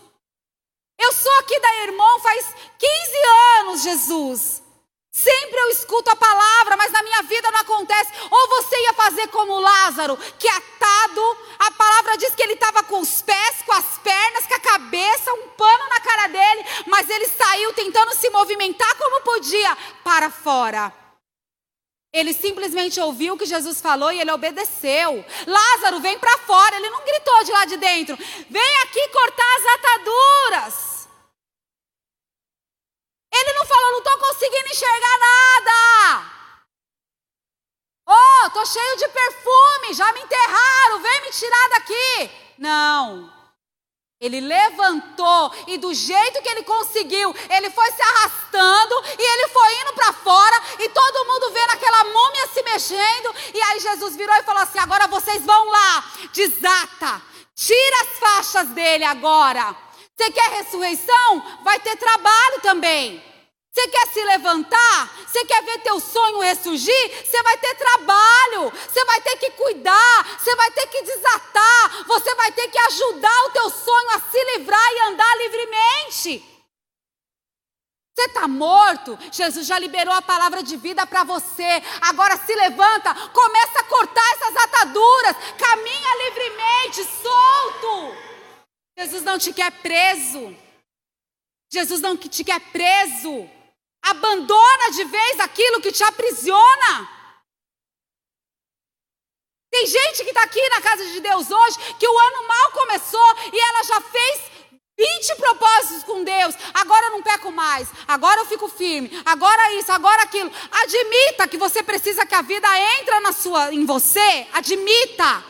[0.97, 2.45] Eu sou aqui da irmã faz
[2.77, 3.17] 15
[3.59, 4.63] anos, Jesus.
[5.11, 8.11] Sempre eu escuto a palavra, mas na minha vida não acontece.
[8.31, 12.99] Ou você ia fazer como Lázaro, que atado, a palavra diz que ele estava com
[12.99, 17.27] os pés, com as pernas, com a cabeça, um pano na cara dele, mas ele
[17.27, 21.02] saiu tentando se movimentar como podia para fora.
[22.13, 25.25] Ele simplesmente ouviu o que Jesus falou e ele obedeceu.
[25.47, 26.75] Lázaro, vem para fora.
[26.75, 28.15] Ele não gritou de lá de dentro:
[28.49, 31.09] vem aqui cortar as ataduras.
[33.33, 36.33] Ele não falou: não estou conseguindo enxergar nada.
[38.07, 42.31] Oh, tô cheio de perfume, já me enterraram, vem me tirar daqui.
[42.59, 43.42] Não.
[44.23, 49.81] Ele levantou e do jeito que ele conseguiu, ele foi se arrastando e ele foi
[49.81, 53.35] indo para fora e todo mundo vendo aquela múmia se mexendo.
[53.53, 57.21] E aí Jesus virou e falou assim: agora vocês vão lá, desata,
[57.53, 59.75] tira as faixas dele agora.
[60.15, 61.43] Você quer ressurreição?
[61.61, 63.32] Vai ter trabalho também.
[63.73, 65.25] Você quer se levantar?
[65.25, 67.25] Você quer ver teu sonho ressurgir?
[67.25, 72.35] Você vai ter trabalho, você vai ter que cuidar, você vai ter que desatar, você
[72.35, 76.43] vai ter que ajudar o teu sonho a se livrar e andar livremente.
[78.15, 81.81] Você está morto, Jesus já liberou a palavra de vida para você.
[82.01, 88.15] Agora se levanta, começa a cortar essas ataduras, caminha livremente, solto.
[88.95, 90.55] Jesus não te quer preso.
[91.71, 93.49] Jesus não te quer preso.
[94.03, 97.09] Abandona de vez aquilo que te aprisiona.
[99.71, 103.35] Tem gente que está aqui na casa de Deus hoje que o ano mal começou
[103.51, 104.41] e ela já fez
[104.97, 106.55] 20 propósitos com Deus.
[106.73, 107.87] Agora eu não peco mais.
[108.07, 109.09] Agora eu fico firme.
[109.25, 110.51] Agora isso, agora aquilo.
[110.71, 112.67] Admita que você precisa que a vida
[112.99, 114.47] entre na sua, em você.
[114.53, 115.43] Admita.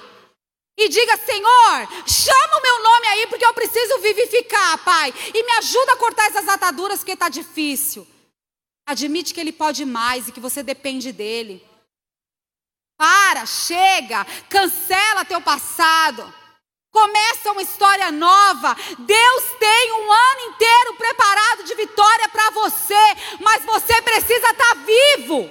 [0.78, 5.14] E diga, Senhor, chama o meu nome aí porque eu preciso vivificar, Pai.
[5.34, 8.08] E me ajuda a cortar essas ataduras porque está difícil.
[8.86, 11.66] Admite que Ele pode mais e que você depende dEle.
[12.98, 16.34] Para, chega, cancela teu passado.
[16.92, 18.76] Começa uma história nova.
[19.00, 23.04] Deus tem um ano inteiro preparado de vitória para você,
[23.40, 25.50] mas você precisa estar tá vivo.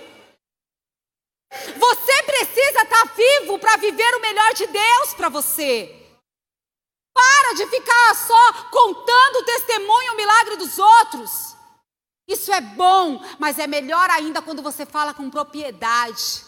[1.77, 5.99] Você precisa estar tá vivo para viver o melhor de Deus para você.
[7.13, 11.52] Para de ficar só contando o testemunho, o milagre dos outros.
[12.33, 16.45] Isso é bom, mas é melhor ainda quando você fala com propriedade.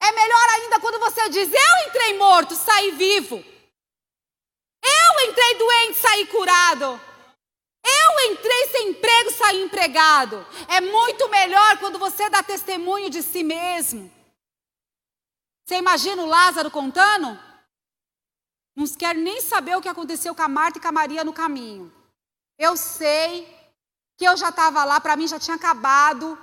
[0.00, 3.36] É melhor ainda quando você diz: Eu entrei morto, saí vivo.
[4.84, 7.00] Eu entrei doente, saí curado.
[7.84, 10.46] Eu entrei sem emprego, saí empregado.
[10.68, 14.10] É muito melhor quando você dá testemunho de si mesmo.
[15.64, 17.38] Você imagina o Lázaro contando?
[18.74, 21.32] Não quer nem saber o que aconteceu com a Marta e com a Maria no
[21.32, 21.92] caminho.
[22.58, 23.61] Eu sei
[24.16, 26.38] que eu já estava lá, para mim já tinha acabado,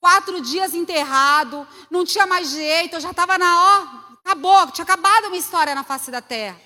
[0.00, 5.26] quatro dias enterrado, não tinha mais jeito, eu já estava na ó, acabou, tinha acabado
[5.26, 6.60] a minha história na face da terra.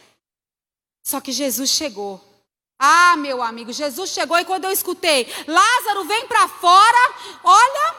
[1.05, 2.20] Só que Jesus chegou.
[2.78, 7.94] Ah, meu amigo, Jesus chegou e quando eu escutei, Lázaro vem para fora, olha,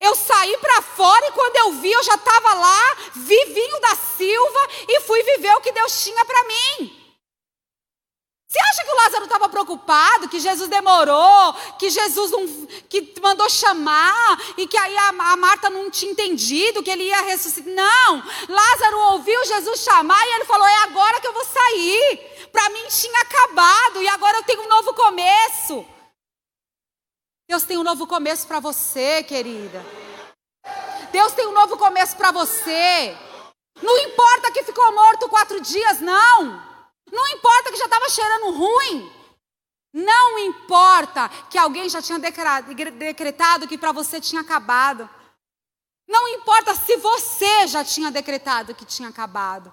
[0.00, 4.68] eu saí para fora e quando eu vi, eu já estava lá, vivinho da Silva
[4.88, 6.99] e fui viver o que Deus tinha para mim.
[8.50, 13.48] Você acha que o Lázaro estava preocupado, que Jesus demorou, que Jesus não, que mandou
[13.48, 17.72] chamar e que aí a, a Marta não tinha entendido que ele ia ressuscitar?
[17.72, 18.24] Não!
[18.48, 22.48] Lázaro ouviu Jesus chamar e ele falou: É agora que eu vou sair.
[22.50, 25.86] Para mim tinha acabado e agora eu tenho um novo começo.
[27.48, 29.80] Deus tem um novo começo para você, querida.
[31.12, 33.16] Deus tem um novo começo para você.
[33.80, 36.69] Não importa que ficou morto quatro dias, não.
[37.12, 39.20] Não importa que já estava cheirando ruim.
[39.92, 45.08] Não importa que alguém já tinha decretado que para você tinha acabado.
[46.08, 49.72] Não importa se você já tinha decretado que tinha acabado.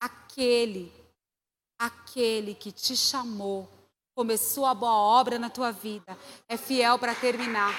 [0.00, 0.92] Aquele,
[1.78, 3.68] aquele que te chamou,
[4.14, 6.16] começou a boa obra na tua vida,
[6.48, 7.74] é fiel para terminar.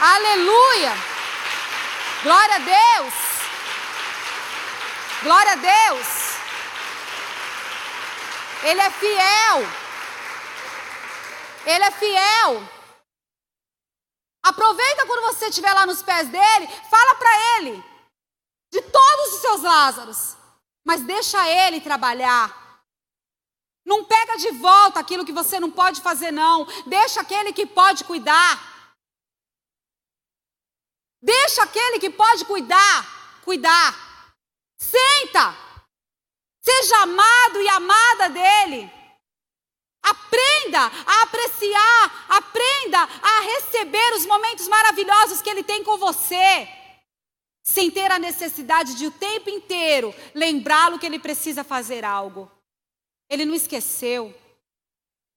[0.00, 0.92] Aleluia!
[2.22, 3.37] Glória a Deus!
[5.22, 6.06] Glória a Deus.
[8.62, 9.58] Ele é fiel.
[11.66, 12.68] Ele é fiel.
[14.42, 17.84] Aproveita quando você estiver lá nos pés dele, fala para ele
[18.72, 20.36] de todos os seus Lázaros,
[20.84, 22.54] mas deixa ele trabalhar.
[23.84, 26.66] Não pega de volta aquilo que você não pode fazer, não.
[26.86, 28.86] Deixa aquele que pode cuidar.
[31.20, 34.07] Deixa aquele que pode cuidar, cuidar.
[34.78, 35.56] Senta.
[36.62, 38.90] Seja amado e amada dele.
[40.02, 46.68] Aprenda a apreciar, aprenda a receber os momentos maravilhosos que ele tem com você,
[47.62, 52.50] sem ter a necessidade de o tempo inteiro lembrá-lo que ele precisa fazer algo.
[53.28, 54.34] Ele não esqueceu,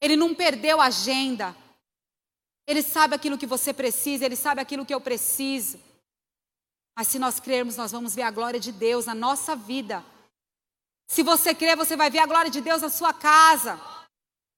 [0.01, 1.55] ele não perdeu a agenda,
[2.65, 5.79] Ele sabe aquilo que você precisa, Ele sabe aquilo que eu preciso.
[6.95, 10.03] Mas se nós crermos, nós vamos ver a glória de Deus na nossa vida.
[11.07, 13.79] Se você crer, você vai ver a glória de Deus na sua casa.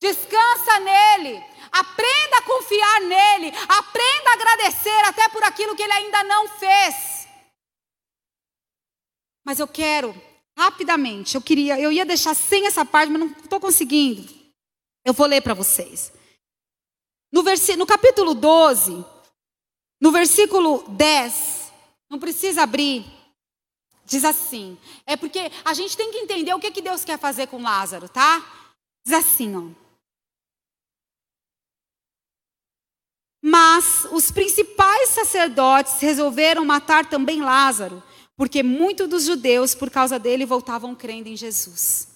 [0.02, 1.44] Descansa nele.
[1.72, 3.48] Aprenda a confiar nele.
[3.68, 7.28] Aprenda a agradecer até por aquilo que ele ainda não fez.
[9.46, 10.14] Mas eu quero,
[10.58, 14.24] rapidamente, eu queria, eu ia deixar sem essa parte, mas não estou conseguindo.
[15.06, 16.14] Eu vou ler para vocês.
[17.32, 17.44] No,
[17.78, 19.04] no capítulo 12,
[20.00, 21.63] no versículo 10,
[22.14, 23.04] não precisa abrir,
[24.06, 27.48] diz assim: é porque a gente tem que entender o que, que Deus quer fazer
[27.48, 28.40] com Lázaro, tá?
[29.04, 29.84] Diz assim, ó.
[33.42, 38.02] Mas os principais sacerdotes resolveram matar também Lázaro,
[38.38, 42.08] porque muitos dos judeus, por causa dele, voltavam crendo em Jesus.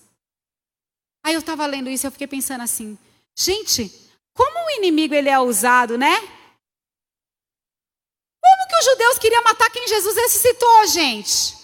[1.23, 2.97] Aí eu estava lendo isso e eu fiquei pensando assim:
[3.35, 3.91] gente,
[4.31, 6.36] como o inimigo ele é usado, né?
[8.67, 11.55] Que os judeus queriam matar quem Jesus ressuscitou, gente?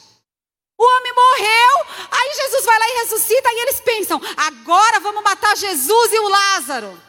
[0.78, 5.56] O homem morreu, aí Jesus vai lá e ressuscita, e eles pensam: agora vamos matar
[5.56, 7.02] Jesus e o Lázaro.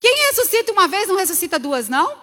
[0.00, 2.22] Quem ressuscita uma vez não ressuscita duas, não?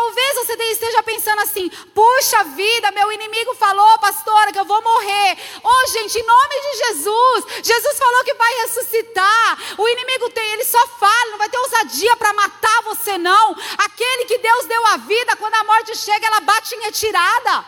[0.00, 5.36] Talvez você esteja pensando assim: puxa vida, meu inimigo falou, pastora, que eu vou morrer.
[5.62, 9.58] Oh, gente, em nome de Jesus, Jesus falou que vai ressuscitar.
[9.78, 13.54] O inimigo tem, ele só fala, não vai ter ousadia para matar você, não.
[13.76, 17.66] Aquele que Deus deu a vida, quando a morte chega, ela bate em retirada.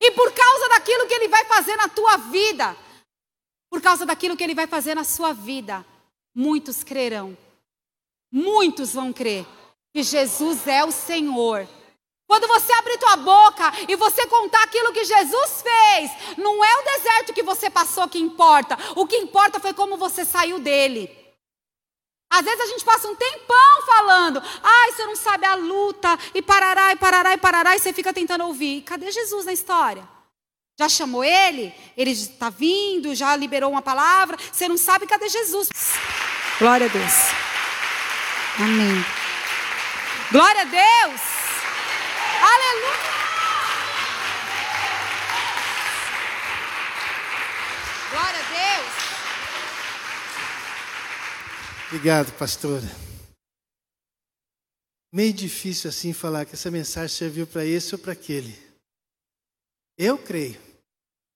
[0.00, 2.76] E por causa daquilo que ele vai fazer na tua vida,
[3.68, 5.84] por causa daquilo que ele vai fazer na sua vida,
[6.32, 7.36] muitos crerão.
[8.30, 9.44] Muitos vão crer
[9.98, 11.66] que Jesus é o Senhor.
[12.28, 16.84] Quando você abrir tua boca e você contar aquilo que Jesus fez, não é o
[16.84, 18.78] deserto que você passou que importa.
[18.94, 21.10] O que importa foi como você saiu dele.
[22.30, 26.42] Às vezes a gente passa um tempão falando, ai, você não sabe a luta, e
[26.42, 28.82] parará, e parará, e parará, e você fica tentando ouvir.
[28.82, 30.08] Cadê Jesus na história?
[30.78, 31.74] Já chamou ele?
[31.96, 34.36] Ele está vindo, já liberou uma palavra.
[34.52, 35.68] Você não sabe cadê Jesus?
[36.60, 37.12] Glória a Deus.
[38.60, 39.27] Amém.
[40.30, 41.20] Glória a Deus.
[42.42, 43.08] Aleluia.
[48.10, 48.92] Glória a Deus.
[51.86, 52.84] Obrigado, pastora.
[55.10, 58.54] Meio difícil assim falar que essa mensagem serviu para esse ou para aquele.
[59.96, 60.60] Eu creio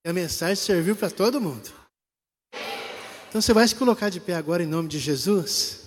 [0.05, 1.73] que a mensagem serviu para todo mundo.
[3.31, 5.82] Então você vai se colocar de pé agora em nome de Jesus.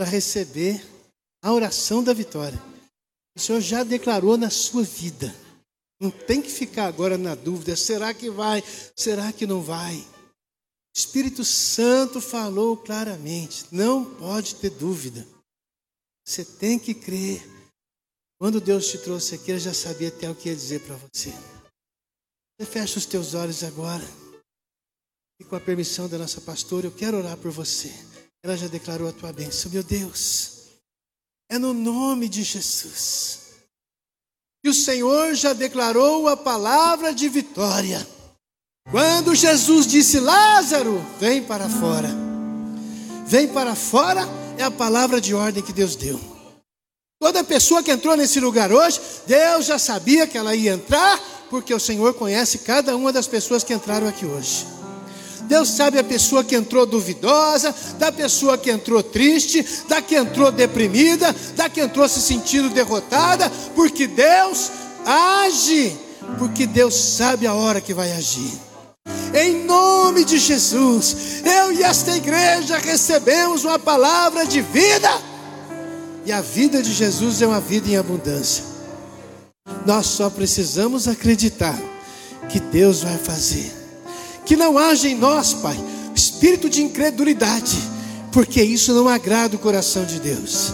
[0.00, 0.82] Para receber
[1.42, 2.58] a oração da vitória.
[3.36, 5.36] O Senhor já declarou na sua vida.
[6.00, 8.64] Não tem que ficar agora na dúvida: será que vai?
[8.96, 9.96] Será que não vai?
[9.96, 15.28] O Espírito Santo falou claramente: não pode ter dúvida.
[16.26, 17.46] Você tem que crer.
[18.38, 21.30] Quando Deus te trouxe aqui, Ele já sabia até o que ia dizer para você.
[22.58, 24.08] Você fecha os teus olhos agora.
[25.38, 27.92] E com a permissão da nossa pastora, eu quero orar por você.
[28.42, 30.60] Ela já declarou a tua bênção, meu Deus.
[31.48, 33.40] É no nome de Jesus.
[34.64, 38.06] E o Senhor já declarou a palavra de vitória.
[38.90, 42.08] Quando Jesus disse: Lázaro, vem para fora.
[43.26, 44.26] Vem para fora
[44.58, 46.20] é a palavra de ordem que Deus deu.
[47.20, 51.18] Toda pessoa que entrou nesse lugar hoje, Deus já sabia que ela ia entrar,
[51.50, 54.66] porque o Senhor conhece cada uma das pessoas que entraram aqui hoje.
[55.50, 60.52] Deus sabe a pessoa que entrou duvidosa, da pessoa que entrou triste, da que entrou
[60.52, 64.70] deprimida, da que entrou se sentindo derrotada, porque Deus
[65.04, 65.98] age,
[66.38, 68.52] porque Deus sabe a hora que vai agir.
[69.34, 75.10] Em nome de Jesus, eu e esta igreja recebemos uma palavra de vida,
[76.24, 78.62] e a vida de Jesus é uma vida em abundância.
[79.84, 81.76] Nós só precisamos acreditar
[82.48, 83.79] que Deus vai fazer
[84.50, 85.78] que não haja em nós, Pai,
[86.12, 87.78] espírito de incredulidade,
[88.32, 90.72] porque isso não agrada o coração de Deus.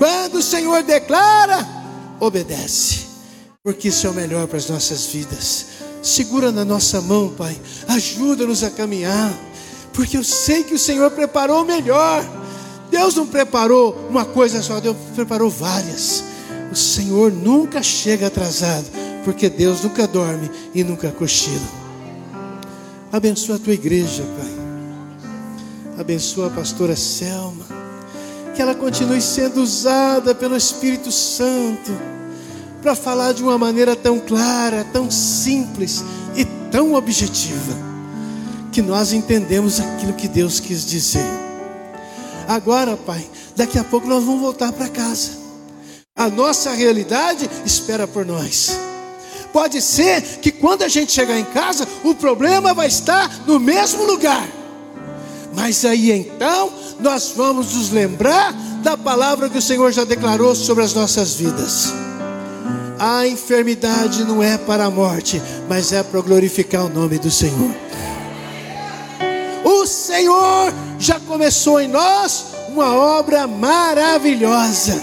[0.00, 1.64] Quando o Senhor declara,
[2.18, 3.06] obedece,
[3.62, 5.66] porque isso é o melhor para as nossas vidas.
[6.02, 9.32] Segura na nossa mão, Pai, ajuda-nos a caminhar,
[9.92, 12.28] porque eu sei que o Senhor preparou o melhor.
[12.90, 16.24] Deus não preparou uma coisa só, Deus preparou várias.
[16.72, 18.86] O Senhor nunca chega atrasado,
[19.24, 21.83] porque Deus nunca dorme e nunca cochila.
[23.14, 26.00] Abençoa a tua igreja, Pai.
[26.00, 27.64] Abençoa a pastora Selma.
[28.56, 31.92] Que ela continue sendo usada pelo Espírito Santo
[32.82, 36.02] para falar de uma maneira tão clara, tão simples
[36.34, 37.94] e tão objetiva.
[38.72, 41.22] que nós entendemos aquilo que Deus quis dizer.
[42.48, 43.24] Agora, Pai,
[43.54, 45.30] daqui a pouco nós vamos voltar para casa.
[46.16, 48.76] A nossa realidade espera por nós.
[49.54, 54.02] Pode ser que quando a gente chegar em casa, o problema vai estar no mesmo
[54.02, 54.48] lugar.
[55.54, 58.52] Mas aí então, nós vamos nos lembrar
[58.82, 61.92] da palavra que o Senhor já declarou sobre as nossas vidas.
[62.98, 67.70] A enfermidade não é para a morte, mas é para glorificar o nome do Senhor.
[69.62, 75.00] O Senhor já começou em nós uma obra maravilhosa.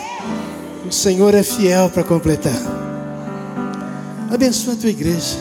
[0.86, 2.91] O Senhor é fiel para completar.
[4.32, 5.38] Abençoa a tua igreja.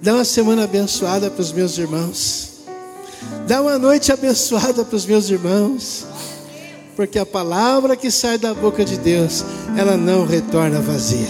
[0.00, 2.52] Dá uma semana abençoada para os meus irmãos.
[3.46, 6.06] Dá uma noite abençoada para os meus irmãos.
[6.96, 9.44] Porque a palavra que sai da boca de Deus,
[9.76, 11.28] ela não retorna vazia.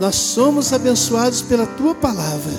[0.00, 2.54] Nós somos abençoados pela tua palavra.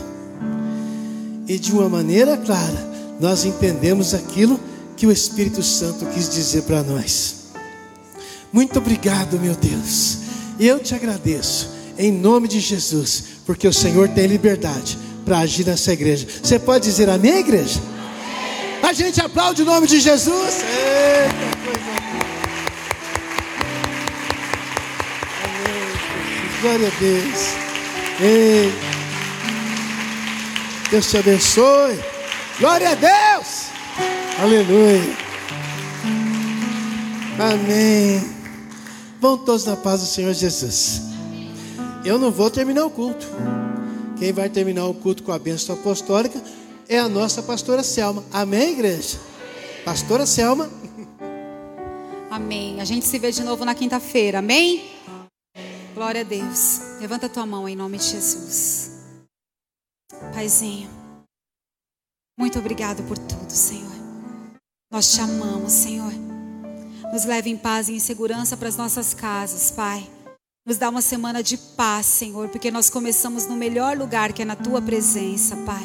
[1.47, 2.88] E de uma maneira clara,
[3.19, 4.60] nós entendemos aquilo
[4.95, 7.38] que o Espírito Santo quis dizer para nós.
[8.53, 10.19] Muito obrigado, meu Deus.
[10.60, 15.91] Eu te agradeço, em nome de Jesus, porque o Senhor tem liberdade para agir nessa
[15.91, 16.26] igreja.
[16.41, 17.81] Você pode dizer amém, igreja?
[18.81, 20.63] A gente aplaude o nome de Jesus.
[20.63, 21.89] Eita coisa
[25.43, 25.91] Amém.
[26.61, 27.39] Glória a Deus.
[28.21, 28.73] Ei.
[30.89, 31.99] Deus te abençoe.
[32.59, 33.65] Glória a Deus.
[34.41, 35.17] Aleluia.
[37.38, 38.26] Amém.
[39.19, 41.09] Vão todos na paz do Senhor Jesus.
[42.05, 43.27] Eu não vou terminar o culto.
[44.17, 46.41] Quem vai terminar o culto com a bênção apostólica
[46.88, 48.23] é a nossa pastora Selma.
[48.31, 49.19] Amém, igreja?
[49.85, 50.69] Pastora Selma.
[52.30, 52.80] Amém.
[52.80, 54.39] A gente se vê de novo na quinta-feira.
[54.39, 54.89] Amém?
[55.93, 56.80] Glória a Deus.
[56.99, 58.91] Levanta tua mão em nome de Jesus.
[60.34, 60.89] Paizinho,
[62.38, 63.91] muito obrigado por tudo, Senhor.
[64.91, 66.11] Nós te amamos, Senhor.
[67.11, 70.07] Nos leve em paz e em segurança para as nossas casas, Pai.
[70.69, 74.45] Nos dá uma semana de paz, Senhor, porque nós começamos no melhor lugar que é
[74.45, 75.81] na tua presença, Pai.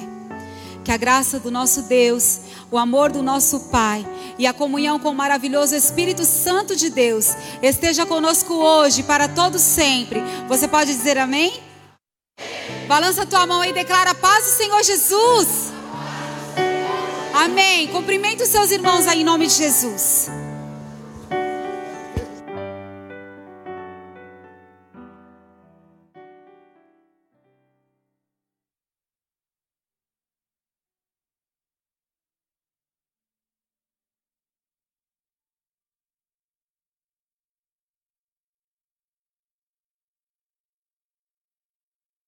[0.85, 2.41] Que a graça do nosso Deus,
[2.71, 4.07] o amor do nosso Pai
[4.39, 9.59] e a comunhão com o maravilhoso Espírito Santo de Deus esteja conosco hoje para todo
[9.59, 10.21] sempre.
[10.49, 11.63] Você pode dizer amém?
[12.87, 15.73] Balança a tua mão e declara paz do Senhor Jesus.
[17.33, 17.89] Amém.
[17.89, 20.29] Cumprimenta os seus irmãos aí em nome de Jesus.